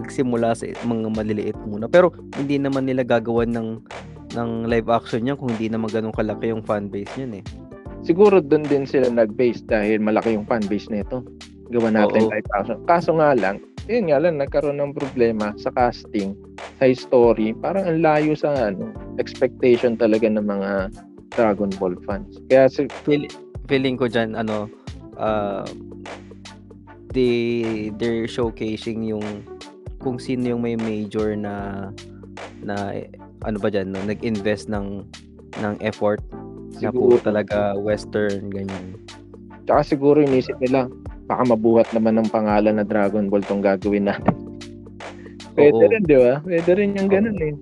nagsimula 0.00 0.56
sa 0.56 0.64
mga 0.86 1.12
maliliit 1.12 1.58
muna. 1.68 1.90
Pero 1.90 2.14
hindi 2.40 2.56
naman 2.56 2.88
nila 2.88 3.04
gagawan 3.04 3.52
ng 3.52 3.68
ng 4.36 4.50
live 4.68 4.88
action 4.92 5.24
niyan 5.24 5.36
kung 5.36 5.52
hindi 5.54 5.68
naman 5.72 5.88
ganun 5.88 6.12
kalaki 6.12 6.52
yung 6.52 6.64
fan 6.64 6.88
base 6.88 7.08
niyan 7.16 7.40
eh. 7.40 7.44
siguro 8.06 8.38
doon 8.38 8.62
din 8.62 8.86
sila 8.86 9.10
nag-base 9.10 9.66
dahil 9.66 9.98
malaki 9.98 10.38
yung 10.38 10.46
fan 10.46 10.62
base 10.70 10.86
nito. 10.92 11.26
Gawa 11.74 11.90
natin 11.90 12.28
Oo. 12.28 12.30
live 12.30 12.50
action. 12.54 12.78
Kaso 12.86 13.18
nga 13.18 13.34
lang, 13.34 13.58
yun 13.86 14.10
nga 14.10 14.18
lang, 14.18 14.42
nagkaroon 14.42 14.82
ng 14.82 14.94
problema 14.94 15.54
sa 15.58 15.70
casting, 15.74 16.34
sa 16.82 16.90
story. 16.90 17.54
Parang 17.54 17.86
ang 17.86 18.02
layo 18.02 18.34
sa 18.34 18.70
ano, 18.70 18.90
expectation 19.22 19.94
talaga 19.94 20.26
ng 20.26 20.42
mga 20.42 20.70
Dragon 21.34 21.70
Ball 21.78 21.94
fans. 22.06 22.38
Kaya 22.50 22.66
si, 22.66 22.90
Feel, 23.06 23.30
feeling 23.66 23.98
ko 23.98 24.06
diyan 24.06 24.38
ano 24.38 24.70
uh, 25.18 25.66
they 27.10 27.90
they're 27.98 28.30
showcasing 28.30 29.06
yung 29.06 29.24
kung 30.00 30.22
sino 30.22 30.54
yung 30.54 30.62
may 30.62 30.78
major 30.78 31.34
na 31.34 31.88
na 32.62 33.02
ano 33.42 33.58
ba 33.58 33.68
diyan 33.70 33.90
no? 33.90 34.02
nag-invest 34.06 34.70
ng 34.70 35.02
ng 35.62 35.74
effort 35.82 36.22
na 36.78 36.92
siguro, 36.92 37.16
puro 37.18 37.22
talaga 37.22 37.74
western 37.78 38.52
ganyan. 38.52 39.00
tsaka 39.66 39.82
siguro 39.82 40.22
inisip 40.22 40.54
nila, 40.62 40.86
baka 41.26 41.42
mabuhat 41.42 41.90
naman 41.90 42.22
ng 42.22 42.30
pangalan 42.30 42.78
na 42.78 42.86
Dragon 42.86 43.26
Ball 43.26 43.42
tong 43.42 43.62
gagawin 43.62 44.10
natin. 44.10 44.34
Pwede 45.56 45.82
Oo. 45.82 45.90
rin, 45.90 46.02
di 46.04 46.16
ba? 46.16 46.38
Pwede 46.44 46.70
rin 46.76 46.94
yung 46.94 47.08
ganun 47.08 47.38
eh. 47.40 47.54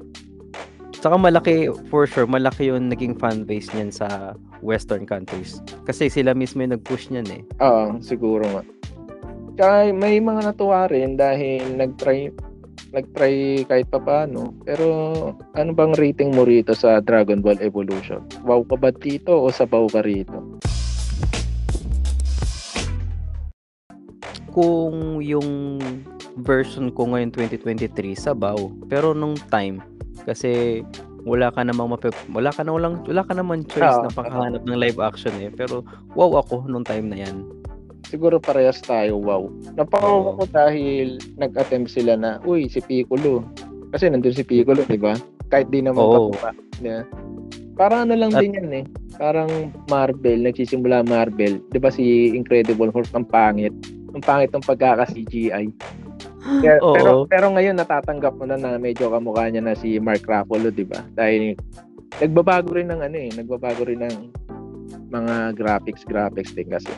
Saka 0.99 1.21
malaki, 1.21 1.69
for 1.93 2.09
sure, 2.09 2.25
malaki 2.25 2.73
yung 2.73 2.89
naging 2.89 3.13
fan 3.21 3.45
base 3.45 3.69
niyan 3.77 3.93
sa 3.93 4.33
western 4.65 5.05
countries. 5.05 5.61
Kasi 5.85 6.09
sila 6.09 6.33
mismo 6.33 6.65
yung 6.65 6.81
nag-push 6.81 7.13
niyan 7.13 7.29
eh. 7.29 7.43
Oo, 7.61 8.01
siguro 8.01 8.43
nga. 8.49 8.63
Tsaka 9.55 9.93
may 9.95 10.19
mga 10.19 10.51
natuwa 10.51 10.89
rin 10.91 11.15
dahil 11.15 11.77
nag-try 11.79 12.33
nag-try 12.95 13.67
kahit 13.67 13.91
pa 13.91 13.99
paano. 13.99 14.55
Pero 14.65 14.87
ano 15.55 15.71
bang 15.75 15.93
rating 15.99 16.35
mo 16.35 16.47
rito 16.47 16.73
sa 16.73 17.03
Dragon 17.03 17.43
Ball 17.43 17.59
Evolution? 17.59 18.23
Wow 18.47 18.63
ka 18.67 18.79
ba 18.79 18.91
dito 18.95 19.35
o 19.35 19.51
sabaw 19.51 19.91
ka 19.91 20.01
rito? 20.03 20.41
Kung 24.55 25.19
yung 25.19 25.83
version 26.39 26.95
ko 26.95 27.11
ngayon 27.11 27.35
2023, 27.35 28.15
sabaw. 28.15 28.57
Pero 28.87 29.11
nung 29.13 29.35
time, 29.51 29.83
kasi 30.23 30.83
wala 31.25 31.49
ka 31.51 31.65
namang 31.65 31.97
mapip 31.97 32.13
wala 32.37 32.53
ka 32.53 32.61
na 32.61 32.77
walang 32.77 33.01
wala 33.09 33.25
ka 33.25 33.33
naman 33.33 33.65
choice 33.65 33.97
Oo, 33.97 34.05
na 34.05 34.13
paghahanap 34.13 34.61
ng 34.69 34.77
live 34.77 35.01
action 35.01 35.33
eh 35.41 35.49
pero 35.49 35.81
wow 36.13 36.37
ako 36.37 36.69
nung 36.69 36.85
time 36.85 37.09
na 37.09 37.25
yan 37.25 37.49
Siguro 38.05 38.37
parehas 38.37 38.85
tayo, 38.85 39.17
wow. 39.17 39.49
Napakawa 39.75 40.37
Oo. 40.37 40.37
ko 40.37 40.45
dahil 40.53 41.19
nag-attempt 41.41 41.89
sila 41.89 42.15
na, 42.15 42.37
uy, 42.45 42.69
si 42.69 42.85
Piccolo. 42.85 43.43
Kasi 43.91 44.13
nandun 44.13 44.37
si 44.37 44.45
Piccolo, 44.45 44.85
di 44.85 45.01
ba? 45.01 45.17
Kahit 45.49 45.73
di 45.73 45.81
naman 45.81 46.05
Oo. 46.05 46.31
katuwa. 46.31 46.53
Yeah. 46.85 47.09
Parang 47.75 48.07
ano 48.07 48.15
lang 48.15 48.37
At- 48.37 48.45
din 48.45 48.55
yan 48.61 48.71
eh. 48.71 48.85
Parang 49.17 49.73
Marvel, 49.89 50.47
nagsisimula 50.47 51.01
Marvel. 51.09 51.59
Di 51.73 51.79
ba 51.81 51.89
si 51.89 52.31
Incredible 52.37 52.93
Hulk 52.93 53.09
ang 53.17 53.27
pangit? 53.27 53.73
Ang 54.15 54.23
pangit 54.23 54.51
ng 54.55 54.65
pagkaka-CGI. 54.65 55.67
Oo. 56.81 56.95
pero, 56.95 57.11
pero 57.27 57.47
ngayon 57.51 57.77
natatanggap 57.77 58.37
mo 58.39 58.45
na 58.47 58.55
na 58.55 58.79
medyo 58.79 59.11
kamukha 59.11 59.49
niya 59.51 59.65
na 59.65 59.75
si 59.75 59.99
Mark 59.99 60.23
Ruffalo, 60.29 60.71
di 60.71 60.87
ba? 60.87 61.03
Dahil 61.19 61.59
nagbabago 62.23 62.71
rin 62.77 62.93
ng 62.95 63.01
ano 63.03 63.17
eh, 63.17 63.31
nagbabago 63.35 63.83
rin 63.89 64.05
ng 64.05 64.17
mga 65.11 65.57
graphics, 65.59 66.07
graphics 66.07 66.55
din 66.55 66.71
kasi. 66.71 66.93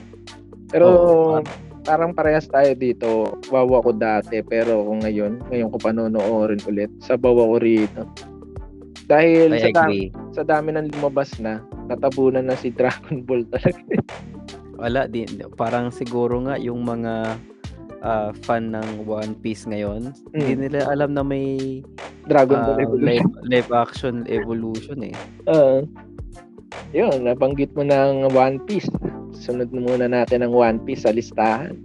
Pero 0.68 0.86
Oo. 0.90 1.40
parang 1.86 2.12
parehas 2.12 2.50
tayo 2.50 2.74
dito. 2.74 3.38
Wow 3.48 3.80
ako 3.80 3.94
dati, 3.96 4.42
pero 4.42 4.82
kung 4.82 5.00
ngayon, 5.06 5.46
ngayon 5.48 5.70
ko 5.72 5.76
panonoorin 5.78 6.60
ulit, 6.66 6.90
sabaw 7.00 7.32
ako 7.32 7.54
rito. 7.62 8.02
Dahil 9.06 9.54
I 9.54 9.70
sa, 9.70 9.86
agree 9.86 10.10
sa 10.34 10.42
dami 10.42 10.74
ng 10.74 10.90
lumabas 10.98 11.38
na, 11.38 11.62
natabunan 11.86 12.50
na 12.50 12.58
si 12.58 12.74
Dragon 12.74 13.22
Ball 13.22 13.46
talaga. 13.48 13.80
wala 14.76 15.04
din 15.04 15.26
parang 15.52 15.88
siguro 15.88 16.40
nga 16.40 16.56
yung 16.56 16.80
mga 16.80 17.36
ah, 18.00 18.30
fan 18.42 18.70
ng 18.70 19.04
One 19.04 19.34
Piece 19.36 19.64
ngayon 19.64 20.12
hindi 20.30 20.52
Mm. 20.52 20.60
nila 20.62 20.78
alam 20.86 21.10
na 21.10 21.22
may 21.22 21.80
Dragon 22.24 22.58
Ball 22.60 22.80
Evolution. 22.80 23.06
live, 23.06 23.30
live 23.44 23.70
action 23.72 24.14
evolution 24.28 24.98
eh 25.02 25.14
Oo. 25.46 25.86
yun, 26.90 27.22
nabanggit 27.22 27.72
mo 27.72 27.82
ng 27.82 28.30
One 28.30 28.58
Piece. 28.62 28.88
Sunod 29.32 29.68
na 29.68 29.80
muna 29.80 30.06
natin 30.06 30.40
ang 30.40 30.50
One 30.50 30.80
Piece 30.80 31.02
sa 31.02 31.12
listahan. 31.12 31.76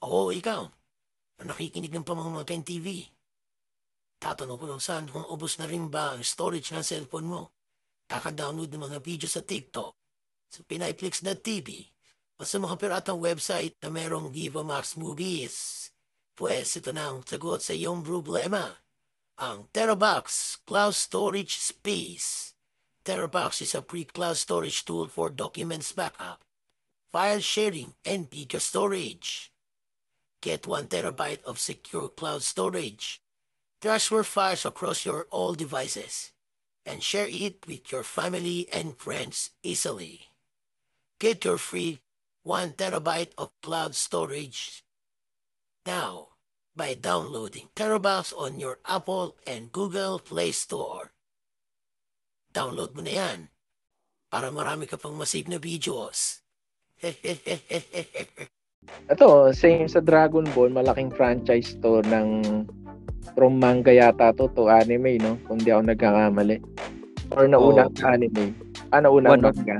Oo, 0.00 0.30
ikaw. 0.30 0.62
Na 1.38 1.44
nakikinig 1.44 1.90
ng 1.90 2.06
pamamakan 2.06 2.62
TV. 2.62 3.06
Tatanong 4.18 4.58
ko 4.58 4.66
lang 4.66 4.82
saan 4.82 5.06
kung 5.06 5.26
ubos 5.26 5.58
na 5.58 5.66
rin 5.66 5.86
ba 5.86 6.14
ang 6.14 6.22
storage 6.22 6.70
ng 6.70 6.82
cellphone 6.82 7.26
mo. 7.26 7.42
Kaka-download 8.08 8.72
ng 8.72 8.88
mga 8.88 8.98
video 9.04 9.28
sa 9.28 9.44
TikTok, 9.44 9.92
sa 10.48 10.64
PinayFlix.tv, 10.64 11.68
o 12.40 12.46
sa 12.48 12.56
mga 12.56 12.80
piratang 12.80 13.20
website 13.20 13.76
na 13.84 13.92
merong 13.92 14.32
Viva 14.32 14.64
Max 14.64 14.96
Movies. 14.96 15.86
Pwes 16.32 16.80
ito 16.80 16.88
na 16.96 17.12
ang 17.12 17.20
sagot 17.20 17.60
sa 17.60 17.76
iyong 17.76 18.00
problema. 18.00 18.80
Ang 19.36 19.68
Terabox 19.76 20.56
Cloud 20.64 20.96
Storage 20.96 21.60
Space. 21.60 22.56
Terabox 23.04 23.60
is 23.60 23.76
a 23.76 23.84
free 23.84 24.08
cloud 24.08 24.40
storage 24.40 24.88
tool 24.88 25.04
for 25.04 25.28
documents 25.28 25.92
backup, 25.92 26.40
file 27.12 27.44
sharing, 27.44 27.92
and 28.08 28.32
video 28.32 28.56
storage. 28.56 29.52
Get 30.40 30.64
1 30.64 30.88
terabyte 30.88 31.44
of 31.44 31.60
secure 31.60 32.08
cloud 32.08 32.40
storage. 32.40 33.20
Transfer 33.84 34.24
files 34.24 34.64
across 34.64 35.04
your 35.04 35.28
all 35.28 35.52
devices 35.52 36.32
and 36.88 37.04
share 37.04 37.28
it 37.28 37.68
with 37.68 37.92
your 37.92 38.02
family 38.02 38.64
and 38.72 38.96
friends 38.96 39.52
easily. 39.62 40.32
Get 41.20 41.44
your 41.44 41.60
free 41.60 42.00
1 42.48 42.80
terabyte 42.80 43.36
of 43.36 43.52
cloud 43.60 43.92
storage 43.94 44.82
now 45.84 46.32
by 46.72 46.94
downloading 46.94 47.68
Terabox 47.76 48.32
on 48.32 48.56
your 48.56 48.80
Apple 48.88 49.36
and 49.44 49.68
Google 49.68 50.18
Play 50.18 50.52
Store. 50.56 51.12
Download 52.48 52.96
mo 52.96 53.04
na 53.04 53.12
yan 53.12 53.52
para 54.32 54.48
marami 54.48 54.88
ka 54.88 54.96
pang 54.96 55.12
masave 55.12 55.52
na 55.52 55.60
videos. 55.60 56.40
Ito, 59.08 59.56
same 59.56 59.88
sa 59.88 60.04
Dragon 60.04 60.44
Ball, 60.52 60.68
malaking 60.68 61.08
franchise 61.08 61.72
to 61.80 62.04
ng 62.04 62.28
from 63.32 63.56
manga 63.56 63.88
yata 63.88 64.36
to 64.36 64.52
to 64.52 64.68
anime, 64.68 65.16
no? 65.16 65.40
Kung 65.48 65.56
di 65.60 65.72
ako 65.72 65.88
nagkakamali. 65.88 66.60
Or 67.32 67.48
nauna 67.48 67.88
Oo. 67.88 67.92
ang 68.04 68.20
anime. 68.20 68.52
Ah, 68.92 69.00
nauna 69.00 69.32
ang 69.32 69.40
One 69.40 69.44
of- 69.48 69.56
manga. 69.56 69.78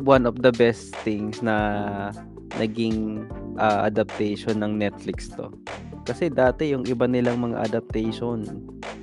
one 0.00 0.24
of 0.24 0.40
the 0.40 0.48
best 0.56 0.96
things 1.04 1.44
na 1.44 1.56
naging 2.56 3.20
ah, 3.54 3.84
adaptation 3.84 4.58
ng 4.64 4.80
Netflix 4.80 5.28
to 5.30 5.52
kasi 6.08 6.32
dati 6.32 6.72
yung 6.72 6.88
iba 6.88 7.04
nilang 7.04 7.36
mga 7.44 7.68
adaptation 7.68 8.48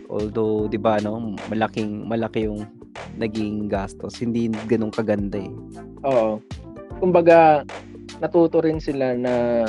although 0.10 0.66
'di 0.66 0.82
ba 0.82 0.98
no 0.98 1.38
malaking 1.46 2.10
malaki 2.10 2.50
yung 2.50 2.66
naging 3.16 3.70
gastos 3.70 4.18
hindi 4.18 4.50
ganun 4.66 4.90
kaganda 4.90 5.38
eh 5.38 5.54
Oo. 6.02 6.42
Kumbaga, 6.98 7.62
natuto 8.20 8.62
rin 8.62 8.82
sila 8.82 9.14
na 9.14 9.66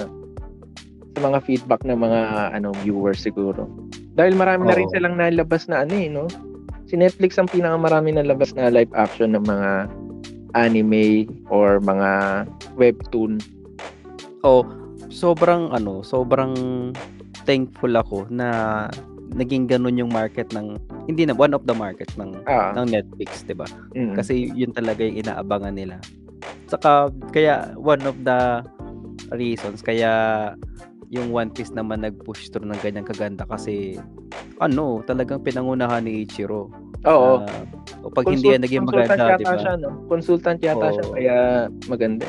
sa 1.15 1.21
mga 1.21 1.39
feedback 1.43 1.83
ng 1.83 1.99
mga 1.99 2.21
ano 2.55 2.71
viewers 2.83 3.21
siguro. 3.21 3.67
Dahil 4.15 4.35
marami 4.35 4.67
na 4.67 4.75
rin 4.75 4.91
silang 4.91 5.15
nalabas 5.15 5.67
na 5.67 5.83
ano 5.87 5.95
eh, 5.95 6.11
no? 6.11 6.27
Si 6.89 6.97
Netflix 6.97 7.37
ang 7.37 7.47
pinakamarami 7.47 8.15
nalabas 8.15 8.51
na 8.57 8.73
live 8.73 8.91
action 8.97 9.37
ng 9.37 9.45
mga 9.45 9.71
anime 10.57 11.29
or 11.53 11.79
mga 11.79 12.45
webtoon. 12.75 13.37
Oh, 14.43 14.65
sobrang 15.13 15.71
ano, 15.71 16.01
sobrang 16.01 16.55
thankful 17.45 17.93
ako 17.95 18.27
na 18.33 18.89
naging 19.37 19.69
ganun 19.69 20.01
yung 20.01 20.09
market 20.09 20.49
ng 20.57 20.81
hindi 21.05 21.29
na 21.29 21.37
one 21.37 21.53
of 21.53 21.65
the 21.69 21.77
markets 21.77 22.17
ng 22.17 22.33
Ah, 22.49 22.73
ng 22.73 22.89
Netflix, 22.89 23.45
'di 23.45 23.53
ba? 23.53 23.69
mm. 23.93 24.17
Kasi 24.17 24.49
yun 24.57 24.73
talaga 24.73 25.05
yung 25.05 25.21
inaabangan 25.21 25.77
nila. 25.77 26.01
Saka 26.67 27.09
kaya 27.31 27.73
one 27.75 28.03
of 28.05 28.17
the 28.23 28.63
reasons 29.33 29.81
kaya 29.81 30.53
yung 31.09 31.33
One 31.33 31.49
Piece 31.49 31.73
naman 31.73 32.05
nag-push 32.05 32.53
through 32.53 32.69
ng 32.69 32.81
ganyang 32.85 33.09
kaganda 33.09 33.49
kasi 33.49 33.97
ano, 34.61 35.01
talagang 35.09 35.41
pinangunahan 35.41 36.05
ni 36.05 36.29
Ichiro. 36.29 36.69
Oo. 37.09 37.41
Na, 37.41 37.49
o 38.05 38.13
pag 38.13 38.29
hindi 38.29 38.53
yan 38.53 38.61
naging 38.61 38.85
consultant 38.85 39.17
maganda, 39.17 39.41
di 39.41 39.47
ba? 39.47 39.57
siya, 39.57 39.75
no? 39.81 39.89
Consultant 40.11 40.59
yata 40.61 40.87
siya, 40.93 41.05
Oo. 41.07 41.15
kaya 41.17 41.37
maganda. 41.89 42.27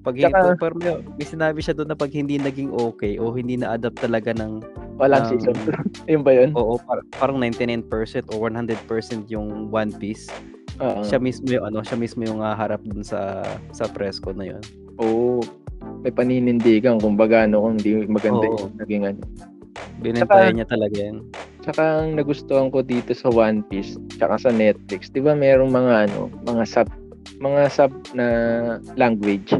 Pag 0.00 0.16
Tsaka- 0.16 0.56
pero 0.56 0.74
may, 0.80 0.96
may 1.20 1.26
sinabi 1.28 1.60
siya 1.60 1.76
doon 1.76 1.92
na 1.92 1.98
pag 1.98 2.08
hindi 2.08 2.40
naging 2.40 2.72
okay 2.72 3.20
o 3.20 3.30
hindi 3.30 3.60
na-adapt 3.60 4.00
talaga 4.00 4.32
ng 4.32 4.64
Walang 4.96 5.28
ng- 5.28 5.30
season 5.30 5.54
2. 5.68 5.70
Yun 6.16 6.22
ba 6.24 6.32
yun? 6.32 6.50
Oo, 6.56 6.80
par- 6.80 7.04
parang 7.14 7.36
99% 7.38 7.84
o 8.32 8.40
100% 8.40 9.28
yung 9.28 9.68
One 9.68 9.92
Piece. 9.92 10.26
Oo. 10.80 11.00
Siya 11.04 11.20
mismo 11.20 11.46
yung 11.52 11.64
ano, 11.68 11.84
siya 11.84 11.96
mismo 12.00 12.24
yung 12.24 12.40
haharap 12.40 12.80
dun 12.84 13.04
sa 13.04 13.44
sa 13.70 13.84
press 13.88 14.16
con 14.16 14.40
na 14.40 14.56
yun. 14.56 14.62
Oo. 15.00 15.44
May 16.00 16.12
paninindigan 16.12 17.00
kumbaga 17.00 17.44
ano 17.44 17.60
kung 17.60 17.76
hindi 17.76 18.08
maganda 18.08 18.46
Oo. 18.48 18.68
yung 18.68 18.72
naging 18.80 19.04
ano. 19.04 19.20
Binentayan 20.00 20.56
niya 20.56 20.68
talaga 20.68 20.96
yan. 20.96 21.20
Tsaka 21.60 22.00
ang 22.00 22.16
nagustuhan 22.16 22.72
ko 22.72 22.80
dito 22.80 23.12
sa 23.12 23.28
One 23.28 23.60
Piece 23.68 24.00
tsaka 24.16 24.40
sa 24.40 24.50
Netflix, 24.50 25.12
'di 25.12 25.20
ba 25.20 25.36
merong 25.36 25.68
mga 25.68 26.08
ano, 26.08 26.32
mga 26.48 26.64
sub 26.64 26.88
mga 27.40 27.62
sub 27.68 27.92
na 28.16 28.26
language. 28.96 29.52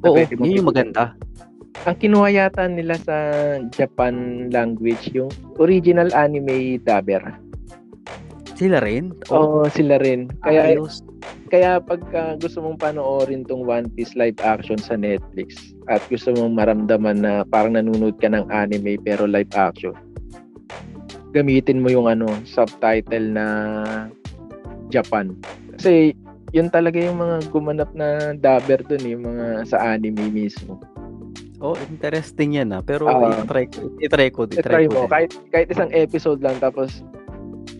Na 0.00 0.08
Oo, 0.08 0.16
yun 0.16 0.64
yung 0.64 0.68
maganda. 0.72 1.12
Ang 1.84 1.96
kinuha 2.00 2.32
yata 2.32 2.64
nila 2.66 2.96
sa 2.96 3.16
Japan 3.76 4.48
language 4.48 5.12
yung 5.12 5.28
original 5.60 6.08
anime 6.16 6.80
dubber. 6.80 7.20
Sila 8.56 8.80
rin? 8.80 9.12
Oo, 9.28 9.68
sila 9.68 10.00
rin. 10.00 10.32
Kaya 10.40 10.72
ayos. 10.72 11.04
kaya 11.46 11.76
pagka 11.78 12.40
gusto 12.40 12.58
mong 12.58 12.80
panoorin 12.80 13.44
tong 13.44 13.62
One 13.62 13.86
Piece 13.92 14.16
live 14.16 14.40
action 14.40 14.80
sa 14.80 14.96
Netflix 14.96 15.76
at 15.86 16.00
gusto 16.08 16.32
mong 16.32 16.56
maramdaman 16.56 17.20
na 17.20 17.44
parang 17.44 17.76
nanonood 17.76 18.16
ka 18.16 18.26
ng 18.26 18.48
anime 18.48 18.96
pero 18.98 19.28
live 19.28 19.52
action, 19.52 19.92
gamitin 21.30 21.84
mo 21.84 21.92
yung 21.92 22.08
ano, 22.08 22.26
subtitle 22.48 23.28
na 23.30 23.46
Japan. 24.88 25.36
Kasi 25.76 26.16
yun 26.50 26.72
talaga 26.72 26.96
yung 26.96 27.20
mga 27.20 27.36
gumanap 27.52 27.90
na 27.92 28.32
dubber 28.32 28.80
dun, 28.80 29.04
eh, 29.04 29.12
yung 29.12 29.24
mga 29.28 29.68
sa 29.68 29.76
anime 29.92 30.32
mismo. 30.32 30.80
Oh, 31.58 31.76
interesting 31.88 32.56
yan 32.56 32.72
ah. 32.72 32.80
Pero 32.80 33.08
Ah. 33.08 33.44
i-try 33.44 33.64
ko, 33.68 33.88
i-try 34.00 34.28
ko, 34.28 34.44
I-try 34.44 34.84
ko. 34.88 35.04
din. 35.04 35.10
kahit, 35.10 35.30
kahit 35.50 35.68
isang 35.68 35.92
episode 35.92 36.40
lang, 36.40 36.56
tapos 36.56 37.00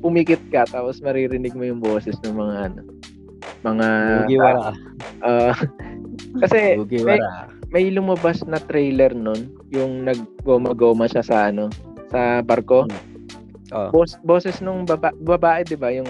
pumikit 0.06 0.38
ka, 0.48 0.62
tapos 0.64 1.02
maririnig 1.02 1.50
mo 1.50 1.66
yung 1.66 1.82
boses 1.82 2.14
ng 2.22 2.38
mga 2.38 2.56
ano, 2.70 2.80
mga 3.60 3.88
Mugiwara. 4.22 4.70
ah, 5.20 5.54
kasi 6.46 6.78
Mugiwara. 6.78 7.50
may 7.68 7.90
lumabas 7.90 8.46
na 8.46 8.62
trailer 8.62 9.10
nun, 9.10 9.50
yung 9.68 10.06
naggoma-goma 10.06 11.10
siya 11.10 11.26
sa 11.26 11.50
ano, 11.50 11.66
sa 12.08 12.38
barko. 12.40 12.86
Oh. 13.74 13.90
Bos, 13.90 14.14
boses 14.22 14.62
nung 14.62 14.86
baba, 14.86 15.10
babae, 15.16 15.66
'di 15.66 15.74
ba, 15.74 15.90
yung 15.90 16.06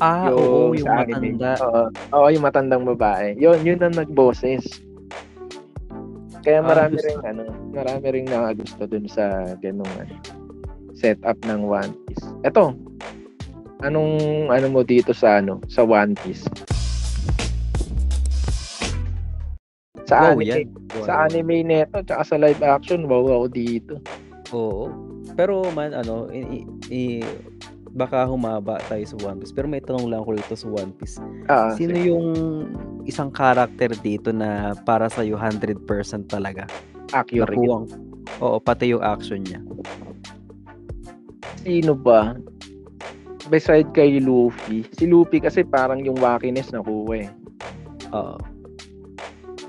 Ah, 0.00 0.32
oo, 0.32 0.72
yung 0.72 0.88
anime. 0.88 1.36
matanda. 1.36 1.52
Oo, 1.60 1.82
oo, 2.16 2.26
yung 2.32 2.40
matandang 2.40 2.88
babae. 2.88 3.36
Yun, 3.36 3.60
yun 3.60 3.84
ang 3.84 3.92
nagboses. 3.92 4.64
Kaya 6.40 6.64
Ah, 6.64 6.72
marami 6.72 6.96
gusto. 6.96 7.04
ring 7.04 7.20
ano, 7.20 7.42
marami 7.68 8.06
ring 8.08 8.24
nakagusto 8.24 8.88
dun 8.88 9.04
sa 9.04 9.28
ganung 9.60 9.92
ano, 10.00 10.16
setup 10.96 11.36
ng 11.44 11.60
One. 11.60 11.92
Eto, 12.40 12.72
anong 13.80 14.12
ano 14.48 14.66
mo 14.68 14.80
dito 14.80 15.12
sa 15.12 15.38
ano, 15.38 15.60
sa 15.66 15.84
One 15.84 16.16
Piece? 16.16 16.44
Sa 20.08 20.16
Wow, 20.18 20.26
anime, 20.34 20.44
yan. 20.46 20.64
sa 21.04 21.12
Wow. 21.14 21.26
anime 21.28 21.56
neto 21.62 22.02
tsaka 22.02 22.22
sa 22.24 22.36
live 22.36 22.62
action, 22.64 23.06
wow 23.06 23.22
ako 23.30 23.46
dito. 23.46 23.94
Oo. 24.50 24.90
Pero 25.36 25.62
man, 25.70 25.92
ano, 25.92 26.26
i, 26.32 26.64
i- 26.90 27.22
baka 27.90 28.24
humaba 28.24 28.80
tayo 28.86 29.04
sa 29.04 29.16
One 29.22 29.38
Piece. 29.38 29.52
Pero 29.52 29.66
may 29.66 29.78
tanong 29.78 30.08
lang 30.08 30.20
ako 30.20 30.34
dito 30.34 30.54
sa 30.56 30.66
One 30.66 30.92
Piece. 30.92 31.20
Ah, 31.46 31.70
Sino 31.70 31.94
sige. 31.94 32.08
yung 32.08 32.26
isang 33.04 33.30
character 33.30 33.92
dito 33.96 34.30
na 34.30 34.74
para 34.80 35.06
sa 35.06 35.22
100% 35.22 35.76
talaga? 36.26 36.66
accurate? 37.10 37.52
Nakuwang. 37.52 37.86
Oo, 38.38 38.56
pati 38.58 38.94
yung 38.94 39.02
action 39.02 39.42
niya. 39.42 39.58
Sino 41.60 41.92
ba? 41.92 42.36
Beside 43.48 43.88
kay 43.92 44.20
Luffy. 44.20 44.86
Si 44.94 45.04
Luffy 45.08 45.40
kasi 45.42 45.64
parang 45.64 46.00
yung 46.04 46.16
wackiness 46.20 46.72
nakuha 46.72 47.26
eh. 47.26 47.28
Oo. 48.14 48.36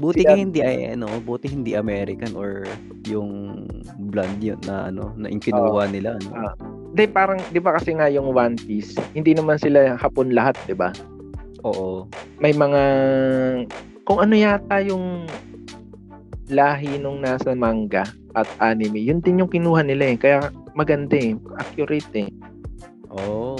Buti 0.01 0.23
Si 0.23 0.25
ka 0.25 0.33
hindi 0.33 0.65
ay 0.65 0.97
ano, 0.97 1.05
buti 1.21 1.51
hindi 1.51 1.77
American 1.77 2.33
or 2.33 2.65
yung 3.05 3.63
blonde 4.09 4.41
yun 4.41 4.57
na 4.65 4.89
ano, 4.89 5.13
na 5.13 5.29
yung 5.29 5.43
kinuha 5.43 5.93
nila 5.93 6.17
ano. 6.17 6.29
Ah. 6.33 6.55
Hindi, 6.91 7.05
parang, 7.07 7.39
di 7.55 7.61
ba 7.61 7.79
kasi 7.79 7.95
nga 7.95 8.11
yung 8.11 8.35
One 8.35 8.59
Piece, 8.59 8.99
hindi 9.15 9.31
naman 9.31 9.55
sila 9.55 9.95
hapon 9.95 10.35
lahat, 10.35 10.59
di 10.67 10.75
ba? 10.75 10.91
Oo. 11.63 12.03
May 12.43 12.51
mga, 12.51 12.81
kung 14.03 14.19
ano 14.19 14.35
yata 14.35 14.83
yung 14.83 15.23
lahi 16.51 16.99
nung 16.99 17.23
nasa 17.23 17.55
manga 17.55 18.03
at 18.35 18.49
anime, 18.59 18.99
yun 18.99 19.23
din 19.23 19.39
yung 19.39 19.47
kinuha 19.47 19.87
nila 19.87 20.03
eh. 20.11 20.17
Kaya 20.19 20.51
maganda 20.73 21.15
eh, 21.15 21.35
accurate 21.57 22.13
eh. 22.15 22.29
Oh. 23.11 23.57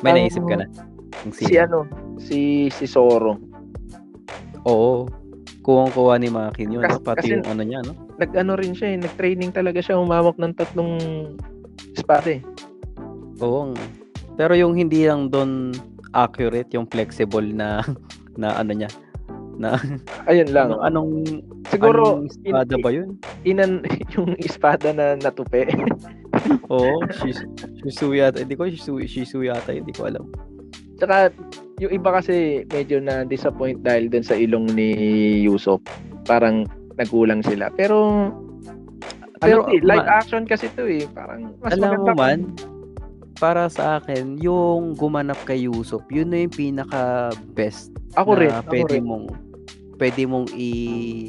May 0.00 0.14
Ang- 0.14 0.18
naisip 0.24 0.42
ka 0.46 0.56
na? 0.56 0.66
Kung 1.20 1.32
Si 1.34 1.52
ano, 1.54 1.84
si, 2.16 2.38
si 2.72 2.84
Zoro. 2.86 3.36
Oo. 4.64 5.04
Kuwang-kuha 5.60 6.16
ni 6.16 6.32
Makin 6.32 6.72
yun. 6.72 6.82
Kas- 6.82 6.96
no? 6.96 7.04
Pati 7.04 7.18
kasi- 7.20 7.32
yung 7.36 7.44
ano 7.44 7.62
niya, 7.62 7.80
no? 7.84 7.92
Nag-ano 8.16 8.56
rin 8.56 8.72
siya 8.72 8.96
eh, 8.96 8.98
nag-training 8.98 9.52
talaga 9.52 9.80
siya, 9.80 10.00
humawak 10.00 10.36
ng 10.36 10.54
tatlong 10.56 10.96
espada 11.92 12.36
eh. 12.36 12.42
Oo. 13.40 13.76
Pero 14.36 14.56
yung 14.56 14.72
hindi 14.72 15.04
lang 15.04 15.28
doon 15.28 15.76
accurate, 16.12 16.72
yung 16.72 16.88
flexible 16.88 17.44
na 17.44 17.84
na 18.40 18.56
ano 18.56 18.72
niya. 18.72 18.88
Na 19.60 19.76
Ayun 20.24 20.48
lang. 20.50 20.72
anong, 20.72 20.82
anong 20.82 21.10
Siguro, 21.68 22.16
anong 22.16 22.32
espada 22.32 22.72
in- 22.72 22.80
ba 22.80 22.90
yun? 22.90 23.08
inan 23.44 23.72
yung 24.16 24.32
espada 24.40 24.88
na 24.90 25.14
natupi. 25.14 25.68
Oo, 26.72 27.04
Shis- 27.12 27.44
Shizu 27.78 28.16
yata. 28.16 28.40
Hindi 28.40 28.56
ko 28.56 28.64
Shizu, 28.64 29.04
Shizu 29.04 29.44
yata, 29.44 29.70
hindi 29.70 29.92
ko 29.92 30.08
alam. 30.08 30.24
Tsaka, 30.96 31.28
yung 31.76 31.92
iba 31.92 32.10
kasi 32.10 32.64
medyo 32.68 32.98
na 32.98 33.22
disappoint 33.22 33.80
dahil 33.80 34.08
dun 34.08 34.20
sa 34.22 34.32
ilong 34.32 34.68
ni 34.70 34.88
Yusop. 35.42 35.84
Parang 36.24 36.64
nagulang 36.96 37.40
sila. 37.40 37.68
Pero, 37.70 38.28
Pero, 39.38 39.64
ano, 39.64 39.72
eh, 39.72 39.80
live 39.80 40.00
ma- 40.02 40.16
action 40.16 40.44
kasi 40.44 40.68
to 40.70 40.84
eh. 40.84 41.04
Parang, 41.10 41.52
mas 41.58 41.72
Alam 41.72 42.00
mo 42.02 42.12
man, 42.12 42.52
para 43.34 43.66
sa 43.66 43.96
akin, 43.98 44.36
yung 44.36 44.92
gumanap 44.94 45.40
kay 45.42 45.64
Yusuf, 45.64 46.04
yun 46.08 46.28
na 46.28 46.44
yung 46.44 46.52
pinaka 46.52 47.28
best 47.50 47.88
Ako 48.14 48.36
na 48.36 48.38
rin. 48.38 48.50
Ako 48.54 48.68
pwede 48.70 48.94
rin. 48.94 49.04
mong 49.04 49.24
pwede 50.00 50.24
mong 50.24 50.48
i 50.56 51.28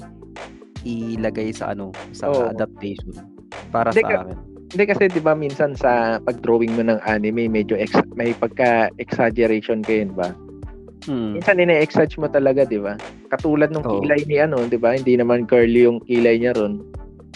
ilagay 0.82 1.52
sa 1.54 1.76
ano 1.76 1.92
sa 2.16 2.32
Oo. 2.32 2.50
adaptation 2.50 3.14
para 3.70 3.92
Hindi 3.92 4.02
sa 4.02 4.10
ka- 4.10 4.24
akin. 4.26 4.38
Hindi 4.72 4.84
kasi 4.88 5.04
'di 5.12 5.20
ba 5.20 5.36
minsan 5.36 5.76
sa 5.76 6.18
pag-drawing 6.24 6.72
mo 6.72 6.82
ng 6.82 7.04
anime 7.04 7.52
medyo 7.52 7.76
ex- 7.76 8.08
may 8.16 8.32
pagka 8.32 8.88
exaggeration 8.98 9.84
kayo, 9.84 10.08
'di 10.08 10.16
ba? 10.16 10.32
Hmm. 11.06 11.36
Minsan 11.36 11.60
ine-exagge 11.60 12.16
mo 12.16 12.32
talaga, 12.32 12.64
'di 12.64 12.80
ba? 12.80 12.96
Katulad 13.28 13.70
ng 13.70 13.84
Oo. 13.84 14.00
kilay 14.00 14.24
ni 14.24 14.40
ano, 14.40 14.64
'di 14.64 14.80
ba? 14.80 14.96
Hindi 14.96 15.20
naman 15.20 15.44
curly 15.44 15.84
yung 15.84 16.00
kilay 16.08 16.40
niya 16.40 16.56
ron 16.56 16.80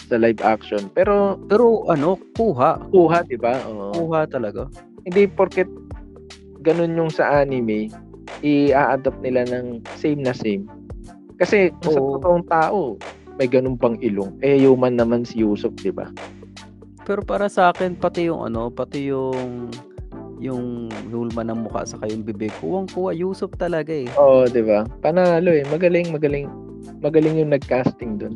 sa 0.08 0.16
live 0.16 0.40
action. 0.40 0.88
Pero 0.96 1.36
Pero 1.44 1.84
ano, 1.92 2.16
kuha. 2.34 2.80
kuha, 2.88 3.20
'di 3.28 3.36
ba? 3.36 3.60
Oo. 3.68 3.92
Kuha 3.92 4.24
talaga. 4.24 4.64
Hindi 5.04 5.28
porket 5.28 5.68
ganun 6.64 6.96
yung 6.96 7.12
sa 7.12 7.44
anime, 7.44 7.92
i-adapt 8.40 9.20
nila 9.20 9.44
ng 9.44 9.84
same 9.94 10.18
na 10.18 10.32
same. 10.32 10.64
Kasi 11.36 11.72
kung 11.84 11.92
sa 11.92 12.00
Oo. 12.00 12.10
totoong 12.16 12.44
tao, 12.48 12.80
may 13.36 13.48
ganun 13.48 13.76
pang 13.76 14.00
ilong. 14.00 14.32
Eh, 14.40 14.56
human 14.64 14.96
naman 14.96 15.28
si 15.28 15.44
Yusuf, 15.44 15.72
di 15.80 15.92
ba? 15.92 16.08
Pero 17.04 17.22
para 17.22 17.46
sa 17.52 17.70
akin 17.70 17.94
pati 17.94 18.26
yung 18.26 18.42
ano, 18.42 18.72
pati 18.72 19.12
yung 19.12 19.70
yung 20.36 20.92
hulma 21.08 21.44
ng 21.44 21.64
mukha 21.64 21.84
sa 21.88 22.00
yung 22.08 22.24
bibig, 22.24 22.52
kuwang 22.60 22.88
kuha 22.92 23.12
Yusuf 23.16 23.52
talaga 23.56 23.92
eh. 23.92 24.08
Oo, 24.20 24.44
di 24.48 24.60
ba? 24.60 24.84
Panalo 25.00 25.52
eh. 25.52 25.64
Magaling, 25.68 26.12
magaling. 26.12 26.48
Magaling 27.00 27.40
yung 27.40 27.52
nag-casting 27.52 28.20
dun. 28.20 28.34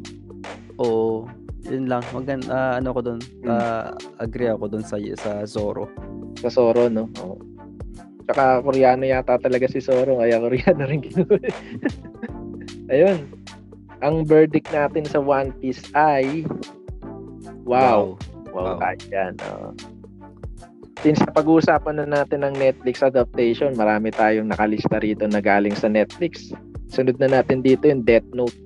Oo. 0.80 1.28
Yun 1.68 1.92
lang. 1.92 2.00
Magan 2.16 2.48
ah, 2.48 2.80
ano 2.80 2.88
ko 2.96 3.00
doon. 3.04 3.20
Hmm. 3.44 3.92
agree 4.16 4.48
ako 4.48 4.72
doon 4.72 4.84
sa 4.84 4.96
sa 5.20 5.44
Zoro. 5.44 5.92
Sa 6.40 6.48
Zoro, 6.48 6.88
no? 6.88 7.08
Oo. 7.20 7.36
Tsaka 8.24 8.62
Koreano 8.62 9.04
yata 9.04 9.36
talaga 9.36 9.66
si 9.68 9.82
Zoro, 9.82 10.22
kaya 10.22 10.40
Koreano 10.40 10.82
rin 10.86 11.02
kinuha. 11.04 11.36
Ayun. 12.90 13.30
Ang 14.02 14.26
verdict 14.26 14.68
natin 14.74 15.06
sa 15.06 15.22
One 15.22 15.54
Piece 15.62 15.86
ay 15.94 16.42
wow. 17.64 18.18
Wow, 18.50 18.74
Wow. 18.74 18.76
kahit 18.82 19.02
yan. 19.08 19.34
oo. 19.46 19.70
Since 21.00 21.22
pag-uusapan 21.32 22.02
na 22.02 22.06
natin 22.20 22.44
ng 22.44 22.58
Netflix 22.60 23.00
adaptation, 23.00 23.72
marami 23.72 24.12
tayong 24.12 24.50
nakalista 24.52 25.00
rito 25.00 25.24
na 25.24 25.40
galing 25.40 25.72
sa 25.72 25.88
Netflix. 25.88 26.52
Sunod 26.92 27.16
na 27.16 27.40
natin 27.40 27.62
dito 27.64 27.88
yung 27.88 28.04
Death 28.04 28.26
Note. 28.36 28.58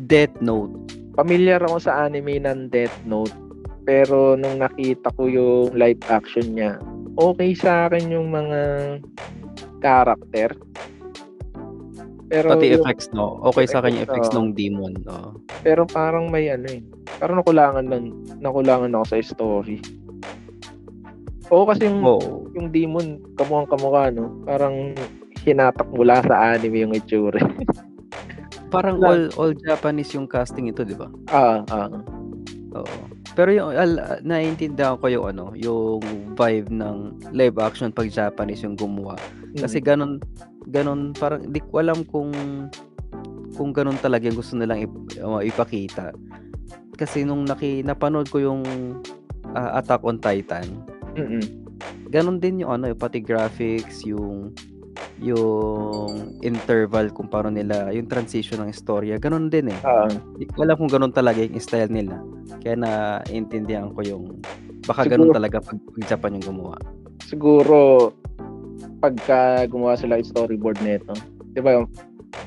Death 0.00 0.34
Note. 0.42 0.72
Familiar 1.14 1.62
ako 1.62 1.78
sa 1.78 2.08
anime 2.08 2.42
ng 2.42 2.72
Death 2.72 2.96
Note, 3.04 3.32
pero 3.84 4.34
nung 4.34 4.58
nakita 4.58 5.12
ko 5.14 5.28
yung 5.30 5.76
live 5.76 6.00
action 6.10 6.58
niya, 6.58 6.80
okay 7.16 7.54
sa 7.54 7.86
akin 7.86 8.10
yung 8.10 8.32
mga 8.34 8.60
character. 9.78 10.50
Pero 12.26 12.46
Pati 12.54 12.66
yung- 12.74 12.82
effects, 12.82 13.06
no? 13.14 13.38
Okay 13.46 13.70
sa 13.70 13.82
yung 13.86 14.02
effects 14.02 14.34
ng 14.34 14.50
demon. 14.52 14.94
Oo. 15.06 15.38
Pero 15.62 15.86
parang 15.86 16.26
may 16.26 16.50
ano 16.50 16.66
eh. 16.66 16.82
Parang 17.22 17.38
nakulangan 17.38 17.86
lang, 17.86 18.10
nakulangan 18.42 18.90
ako 18.98 19.04
sa 19.06 19.16
story. 19.22 19.78
Oo 21.54 21.62
kasi 21.62 21.86
yung, 21.86 22.02
Oo. 22.02 22.50
yung 22.58 22.74
demon, 22.74 23.22
kamukhang 23.38 23.70
kamukha, 23.70 24.10
no? 24.10 24.42
Parang 24.42 24.90
hinatak 25.46 25.86
mula 25.94 26.18
sa 26.26 26.58
anime 26.58 26.82
yung 26.82 26.94
itsura. 26.94 27.38
Parang 28.74 28.98
all 28.98 29.30
all 29.38 29.54
Japanese 29.54 30.10
yung 30.18 30.26
casting 30.26 30.66
ito, 30.66 30.82
di 30.82 30.98
ba? 30.98 31.06
ah, 31.30 31.62
ah. 31.70 31.86
Oo. 32.74 32.96
Pero 33.38 33.52
yung 33.52 33.70
al, 33.70 34.20
naiintindihan 34.26 34.98
ko 34.98 35.06
yung 35.06 35.30
ano, 35.30 35.54
yung 35.54 36.02
vibe 36.34 36.72
ng 36.72 36.96
live 37.30 37.56
action 37.62 37.94
pag 37.94 38.10
Japanese 38.10 38.66
yung 38.66 38.74
gumawa. 38.74 39.14
Kasi 39.54 39.78
Mm. 39.78 39.86
Ganon 40.66 40.74
ganon 41.06 41.12
parang 41.12 41.42
di 41.44 41.60
ko 41.60 41.78
alam 41.78 42.02
kung 42.04 42.30
kung 43.54 43.70
ganon 43.72 43.96
talaga 43.96 44.26
yung 44.26 44.36
gusto 44.36 44.52
nilang 44.52 44.82
ip, 44.82 44.92
uh, 45.18 45.40
ipakita. 45.40 46.12
Kasi 46.92 47.22
nung 47.22 47.44
naki 47.44 47.80
napanood 47.80 48.26
ko 48.26 48.38
yung 48.38 48.62
ah, 49.50 49.80
Attack 49.80 50.02
on 50.02 50.18
Titan, 50.18 50.84
Mm-mm. 51.14 51.40
ganon 52.06 52.36
din 52.36 52.60
yung 52.60 52.72
ano, 52.72 52.88
yung 52.88 52.98
pati 52.98 53.18
graphics, 53.18 54.04
yung 54.04 54.52
yung 55.16 56.12
interval 56.42 57.08
kung 57.08 57.24
paano 57.26 57.48
nila, 57.48 57.88
yung 57.88 58.04
transition 58.04 58.60
ng 58.60 58.68
istorya, 58.68 59.16
ganon 59.16 59.48
din 59.48 59.72
eh. 59.72 59.80
Ah, 59.80 60.08
Di 60.36 60.44
ko 60.46 60.60
alam 60.60 60.76
kung 60.76 60.88
ganon 60.88 61.08
talaga 61.10 61.40
yung 61.40 61.56
style 61.56 61.88
nila. 61.88 62.20
Kaya 62.60 62.76
naintindihan 62.76 63.88
ko 63.92 64.00
yung 64.02 64.40
baka 64.82 65.04
Siguro- 65.04 65.32
ganon 65.32 65.32
talaga 65.32 65.56
pag, 65.58 65.78
pag 65.80 66.04
Japan 66.06 66.36
yung 66.36 66.46
gumawa. 66.46 66.76
siguro 67.18 68.12
pagka 69.00 69.68
gumawa 69.68 69.94
sila 69.98 70.18
ng 70.18 70.28
storyboard 70.28 70.80
nito, 70.82 71.12
'di 71.54 71.60
ba 71.60 71.80
yung 71.82 71.88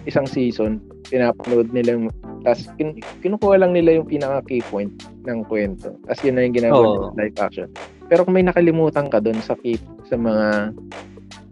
isang 0.05 0.27
season, 0.29 0.77
pinapanood 1.09 1.71
nila 1.73 1.97
yung 1.97 2.07
tas 2.45 2.69
kin, 2.79 2.95
kinukuha 3.19 3.59
lang 3.59 3.75
nila 3.75 3.99
yung 3.99 4.07
pinaka 4.07 4.45
key 4.47 4.63
point 4.71 4.91
ng 5.27 5.43
kwento. 5.47 5.91
As 6.07 6.21
yun 6.23 6.39
na 6.39 6.47
yung 6.47 6.55
ginagawa 6.55 6.85
Oo. 6.85 6.93
nila 6.95 7.27
live 7.27 7.37
action. 7.41 7.69
Pero 8.07 8.23
kung 8.23 8.35
may 8.35 8.45
nakalimutan 8.45 9.11
ka 9.11 9.19
doon 9.19 9.37
sa 9.43 9.59
key, 9.59 9.75
sa 10.07 10.15
mga 10.15 10.71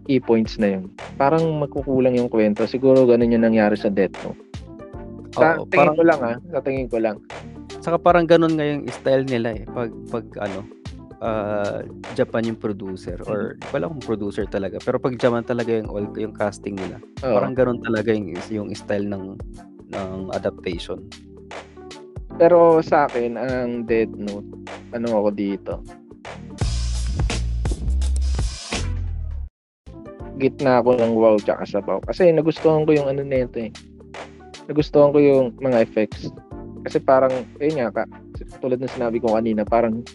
key 0.08 0.18
points 0.18 0.56
na 0.56 0.78
yun, 0.78 0.88
parang 1.20 1.44
magkukulang 1.60 2.16
yung 2.16 2.32
kwento. 2.32 2.64
Siguro 2.64 3.04
ganun 3.04 3.34
yung 3.34 3.44
nangyari 3.44 3.76
sa 3.76 3.92
Death 3.92 4.16
Note. 4.24 4.40
Sa 5.36 5.60
Oo, 5.60 5.68
tingin 5.68 5.76
parang 5.76 5.96
ko 5.96 6.02
lang 6.02 6.20
ah, 6.24 6.36
sa 6.50 6.60
tingin 6.64 6.88
ko 6.88 6.98
lang. 6.98 7.16
Saka 7.84 7.96
parang 8.00 8.24
ganun 8.24 8.56
nga 8.56 8.64
yung 8.64 8.82
style 8.88 9.28
nila 9.28 9.54
eh. 9.54 9.62
Pag, 9.68 9.92
pag 10.08 10.24
ano, 10.40 10.64
ah, 11.22 11.82
Japan 12.14 12.54
yung 12.54 12.58
producer 12.58 13.18
or 13.26 13.58
wala 13.74 13.90
kung 13.90 14.02
producer 14.02 14.46
talaga. 14.46 14.78
Pero 14.82 15.02
pag 15.02 15.18
Japan 15.18 15.42
talaga 15.42 15.74
yung 15.74 15.88
all, 15.90 16.06
yung 16.14 16.34
casting 16.34 16.78
nila. 16.78 17.02
Oo. 17.26 17.34
Parang 17.38 17.54
ganun 17.54 17.80
talaga 17.82 18.14
yung, 18.14 18.34
yung 18.50 18.68
style 18.74 19.06
ng 19.06 19.38
ng 19.88 20.30
adaptation. 20.36 21.00
Pero 22.38 22.78
sa 22.84 23.10
akin, 23.10 23.34
ang 23.34 23.82
Death 23.88 24.14
Note, 24.14 24.46
ano 24.94 25.06
ako 25.10 25.28
dito? 25.34 25.74
Gitna 30.38 30.78
ako 30.78 31.02
ng 31.02 31.12
wow 31.18 31.34
tsaka 31.42 31.66
sabaw. 31.66 31.98
Kasi 32.06 32.30
nagustuhan 32.30 32.86
ko 32.86 32.94
yung 32.94 33.10
ano 33.10 33.26
nito 33.26 33.58
eh. 33.58 33.74
Nagustuhan 34.70 35.10
ko 35.10 35.18
yung 35.18 35.46
mga 35.58 35.82
effects. 35.82 36.30
Kasi 36.86 37.02
parang, 37.02 37.32
ayun 37.58 37.82
nga 37.82 37.90
ka, 37.90 38.02
tulad 38.62 38.78
ng 38.78 38.94
sinabi 38.94 39.18
ko 39.18 39.34
kanina, 39.34 39.66
parang 39.66 40.06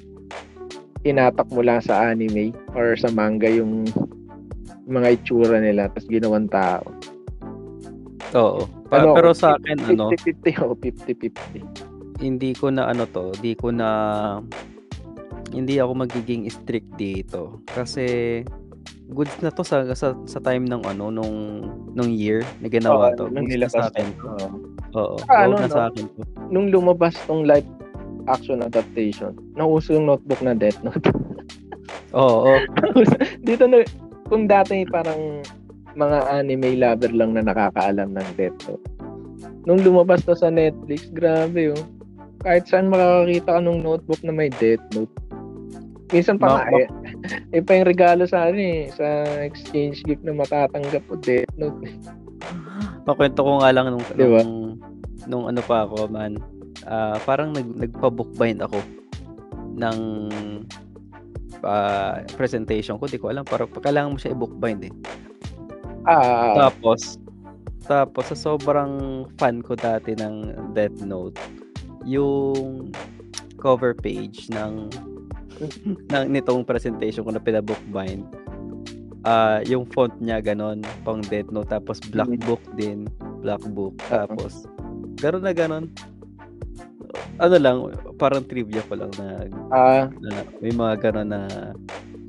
tinatak 1.03 1.47
mo 1.47 1.59
lang 1.59 1.79
sa 1.79 2.09
anime 2.09 2.49
or 2.73 2.95
sa 2.95 3.07
manga 3.09 3.45
yung 3.45 3.83
mga 4.85 5.15
itsura 5.15 5.59
nila 5.59 5.87
tapos 5.87 6.07
ginawang 6.07 6.47
tao. 6.47 6.83
Oo. 8.33 8.65
Pa- 8.87 8.99
Ano, 8.99 9.13
pero 9.13 9.31
sa 9.31 9.55
akin, 9.55 9.77
ano, 9.85 10.09
50-50 10.09 10.63
o 10.63 10.73
50-50. 10.73 11.61
hindi 12.19 12.53
ko 12.53 12.69
na 12.69 12.87
ano 12.87 13.03
to, 13.05 13.35
hindi 13.35 13.53
ko 13.53 13.69
na 13.69 13.89
hindi 15.51 15.77
ako 15.77 15.91
magiging 15.99 16.47
strict 16.47 16.87
dito 16.95 17.59
kasi 17.67 18.41
goods 19.07 19.35
na 19.39 19.51
to 19.51 19.61
sa 19.61 19.85
sa, 19.91 20.15
sa 20.17 20.39
time 20.39 20.65
ng 20.65 20.81
ano 20.83 21.11
nung 21.11 21.61
nung 21.91 22.09
year 22.09 22.41
na 22.57 22.67
ginawa 22.67 23.11
Oo, 23.11 23.17
to. 23.17 23.23
nung 23.27 23.45
nilabas 23.45 23.75
sa 23.75 23.91
akin. 23.91 24.07
to. 24.13 24.25
Oo. 24.25 24.47
Oo. 24.93 25.15
Ah, 25.27 25.45
Ano, 25.45 25.53
ano, 25.53 25.61
na 25.61 25.67
no? 25.67 25.73
sa 25.73 25.81
akin 25.87 26.05
to. 26.07 26.21
nung 26.49 26.67
lumabas 26.69 27.13
tong 27.23 27.43
live 27.43 27.67
action 28.27 28.63
adaptation, 28.63 29.35
nauso 29.55 29.95
yung 29.95 30.07
notebook 30.07 30.39
na 30.41 30.55
Death 30.55 30.79
Note. 30.81 31.03
Oo. 32.13 32.45
oo. 32.45 32.57
Dito 33.47 33.65
na, 33.65 33.81
kung 34.29 34.45
dati 34.45 34.85
parang 34.87 35.41
mga 35.93 36.29
anime 36.29 36.77
lover 36.77 37.09
lang 37.13 37.33
na 37.37 37.45
nakakaalam 37.45 38.13
ng 38.13 38.27
Death 38.37 38.57
Note. 38.69 38.85
Nung 39.63 39.81
lumabas 39.81 40.21
to 40.27 40.35
sa 40.35 40.51
Netflix, 40.51 41.09
grabe 41.13 41.73
oh. 41.73 41.83
Kahit 42.43 42.67
saan 42.67 42.91
makakakita 42.91 43.55
ka 43.55 43.59
nung 43.63 43.79
notebook 43.81 44.19
na 44.21 44.35
may 44.35 44.51
Death 44.59 44.83
Note. 44.91 45.13
Minsan 46.11 46.37
pa 46.37 46.47
Ma- 46.51 46.67
nga 46.67 46.85
eh. 46.85 47.61
Pa 47.65 47.71
yung 47.81 47.89
regalo 47.89 48.23
sa 48.27 48.51
ano 48.51 48.59
eh, 48.59 48.91
sa 48.93 49.23
exchange 49.41 50.03
gift 50.05 50.21
na 50.21 50.35
matatanggap 50.35 51.01
ko 51.07 51.15
Death 51.17 51.53
Note. 51.57 51.81
Makwento 53.07 53.41
ko 53.41 53.51
nga 53.63 53.71
lang 53.71 53.95
nung, 53.95 54.03
Di 54.13 54.27
ba? 54.27 54.43
nung, 54.43 54.77
nung 55.25 55.45
ano 55.49 55.61
pa 55.63 55.87
ako 55.87 56.11
man. 56.11 56.37
Ah, 56.85 57.17
parang 57.21 57.51
nag, 57.51 57.67
nagpa-bookbind 57.77 58.61
ako 58.61 58.79
ng 59.75 59.97
ah, 61.63 62.21
presentation 62.35 62.97
ko. 62.97 63.07
Di 63.07 63.17
ko 63.17 63.29
alam. 63.29 63.43
Parang 63.43 63.69
kailangan 63.69 64.13
mo 64.13 64.17
siya 64.19 64.33
i-bookbind 64.33 64.81
eh. 64.87 64.93
Ah, 66.03 66.67
Tapos, 66.67 67.15
tapos 67.83 68.31
sa 68.31 68.35
sobrang 68.35 69.23
fan 69.39 69.63
ko 69.63 69.75
dati 69.75 70.15
ng 70.15 70.51
Death 70.71 70.99
Note, 70.99 71.39
yung 72.03 72.91
cover 73.55 73.95
page 73.95 74.51
ng 74.51 74.91
ng 76.11 76.23
nitong 76.27 76.67
presentation 76.67 77.23
ko 77.23 77.31
na 77.31 77.39
pinabookbind, 77.39 78.27
ah 79.23 79.63
yung 79.63 79.87
font 79.87 80.11
niya 80.19 80.43
ganon, 80.43 80.83
pang 81.07 81.23
Death 81.23 81.47
Note, 81.51 81.71
tapos 81.71 82.03
black 82.11 82.27
Mhm. 82.27 82.43
book 82.43 82.63
din, 82.75 83.07
black 83.39 83.63
book, 83.71 83.95
tapos 84.11 84.67
ganon 85.19 85.43
na 85.43 85.55
ganon. 85.55 85.87
Ano 87.41 87.55
lang, 87.57 87.77
parang 88.17 88.45
trivia 88.45 88.81
ko 88.85 88.93
lang 88.97 89.11
na, 89.17 89.45
ah, 89.73 90.05
na 90.21 90.31
may 90.61 90.73
mga 90.73 90.93
ganon 91.09 91.29
na 91.33 91.41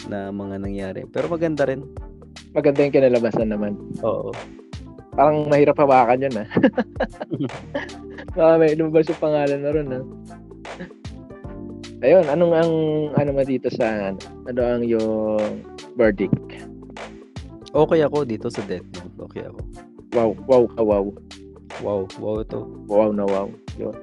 na 0.08 0.28
mga 0.28 0.56
nangyari. 0.60 1.00
Pero 1.08 1.28
maganda 1.28 1.64
rin. 1.64 1.84
maganda 2.54 2.86
yung 2.86 2.94
kinalabasan 2.94 3.50
naman. 3.50 3.74
Oo. 4.04 4.30
Parang 5.14 5.46
mahirap 5.46 5.78
hawakan 5.78 6.26
yun 6.26 6.42
ah. 6.42 6.48
Baka 8.34 8.52
may 8.58 8.74
lumabas 8.74 9.06
yung 9.10 9.22
pangalan 9.22 9.60
na 9.62 9.70
ron 9.70 9.90
ah. 9.94 10.04
Ayun, 12.04 12.26
anong 12.28 12.52
ang 12.52 12.72
ano 13.16 13.30
mo 13.32 13.42
dito 13.46 13.70
sa 13.72 14.12
ano, 14.12 14.18
ano 14.44 14.60
ang 14.60 14.82
yung 14.84 15.40
verdict? 15.96 16.36
Okay 17.74 18.04
ako 18.04 18.22
dito 18.22 18.46
sa 18.52 18.62
Death 18.66 18.86
Note. 18.94 19.30
Okay 19.30 19.42
ako. 19.46 19.58
Wow, 20.14 20.30
wow 20.46 20.64
ka 20.68 20.82
wow. 20.82 21.04
Wow, 21.82 22.00
wow 22.22 22.36
ito. 22.38 22.60
Wow 22.86 23.10
na 23.10 23.24
wow. 23.26 23.48
Yun. 23.78 23.96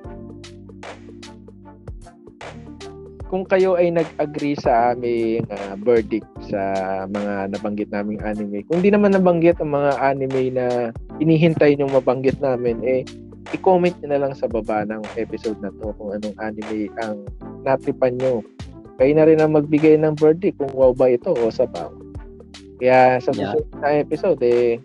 Kung 3.32 3.48
kayo 3.48 3.80
ay 3.80 3.96
nag-agree 3.96 4.60
sa 4.60 4.92
aming 4.92 5.48
ah, 5.48 5.80
verdict 5.80 6.28
sa 6.44 6.60
mga 7.08 7.56
nabanggit 7.56 7.88
naming 7.88 8.20
anime, 8.22 8.60
kung 8.68 8.84
di 8.84 8.92
naman 8.92 9.16
nabanggit 9.16 9.56
ang 9.64 9.72
mga 9.72 9.92
anime 10.04 10.52
na 10.52 10.92
inihintay 11.18 11.80
nyo 11.80 11.88
mabanggit 11.88 12.44
namin, 12.44 12.84
eh, 12.84 13.08
i-comment 13.56 13.96
nyo 14.04 14.08
na 14.12 14.20
lang 14.20 14.34
sa 14.36 14.52
baba 14.52 14.84
ng 14.84 15.00
episode 15.16 15.56
na 15.64 15.72
to 15.80 15.96
kung 15.96 16.12
anong 16.12 16.36
anime 16.44 16.92
ang 17.00 17.24
natripan 17.64 18.20
nyo. 18.20 18.44
Kayo 19.00 19.16
na 19.16 19.24
rin 19.24 19.40
ang 19.40 19.56
magbigay 19.56 19.96
ng 19.96 20.20
verdict 20.20 20.60
kung 20.60 20.76
wow 20.76 20.92
ba 20.92 21.08
ito 21.08 21.32
o 21.32 21.48
sabaw. 21.48 21.88
Kaya 22.84 23.16
sa 23.18 23.32
Yeah. 23.32 23.56
susunod 23.56 23.68
na 23.80 23.88
episode, 23.96 24.42
eh, 24.44 24.76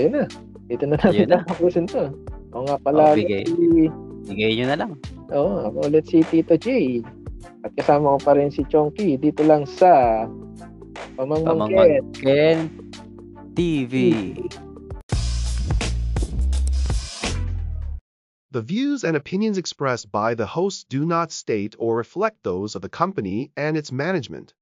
ayun 0.00 0.16
na. 0.16 0.24
Dito 0.64 0.88
na 0.88 0.96
natin 0.96 1.28
na. 1.28 1.44
tapusin 1.44 1.84
to. 1.84 2.08
O 2.56 2.64
nga 2.64 2.80
pala, 2.80 3.12
Oh, 3.12 3.16
bigay. 3.20 3.44
si, 3.44 3.92
Bigay 4.24 4.56
nyo 4.56 4.66
na 4.66 4.76
lang. 4.80 4.92
Oh, 5.32 5.48
Oo, 5.48 5.72
ako 5.72 5.78
ulit 5.88 6.04
si 6.12 6.20
Tito 6.28 6.60
J. 6.60 7.00
At 7.64 7.72
kasama 7.72 8.16
ko 8.16 8.18
pa 8.20 8.32
rin 8.36 8.52
si 8.52 8.68
Chonky 8.68 9.16
dito 9.16 9.40
lang 9.40 9.64
sa 9.64 10.28
Pamangmangket. 11.16 12.04
Pamangmangken 12.20 12.56
TV. 13.56 13.96
The 18.52 18.60
views 18.60 19.04
and 19.04 19.16
opinions 19.16 19.56
expressed 19.56 20.12
by 20.12 20.36
the 20.36 20.44
host 20.44 20.92
do 20.92 21.08
not 21.08 21.32
state 21.32 21.76
or 21.80 21.96
reflect 21.96 22.44
those 22.44 22.76
of 22.76 22.84
the 22.84 22.92
company 22.92 23.48
and 23.56 23.76
its 23.76 23.88
management. 23.88 24.52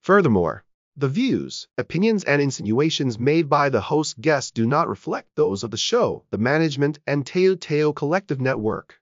Furthermore, 0.00 0.64
the 0.96 1.08
views, 1.08 1.68
opinions, 1.76 2.24
and 2.24 2.40
insinuations 2.40 3.18
made 3.20 3.48
by 3.48 3.68
the 3.68 3.80
host 3.92 4.20
guests 4.20 4.52
do 4.52 4.64
not 4.64 4.88
reflect 4.88 5.28
those 5.36 5.64
of 5.64 5.70
the 5.70 5.76
show, 5.76 6.24
the 6.30 6.40
management, 6.40 6.98
and 7.06 7.26
Teo 7.26 7.56
Teo 7.56 7.92
Collective 7.92 8.40
Network. 8.40 8.92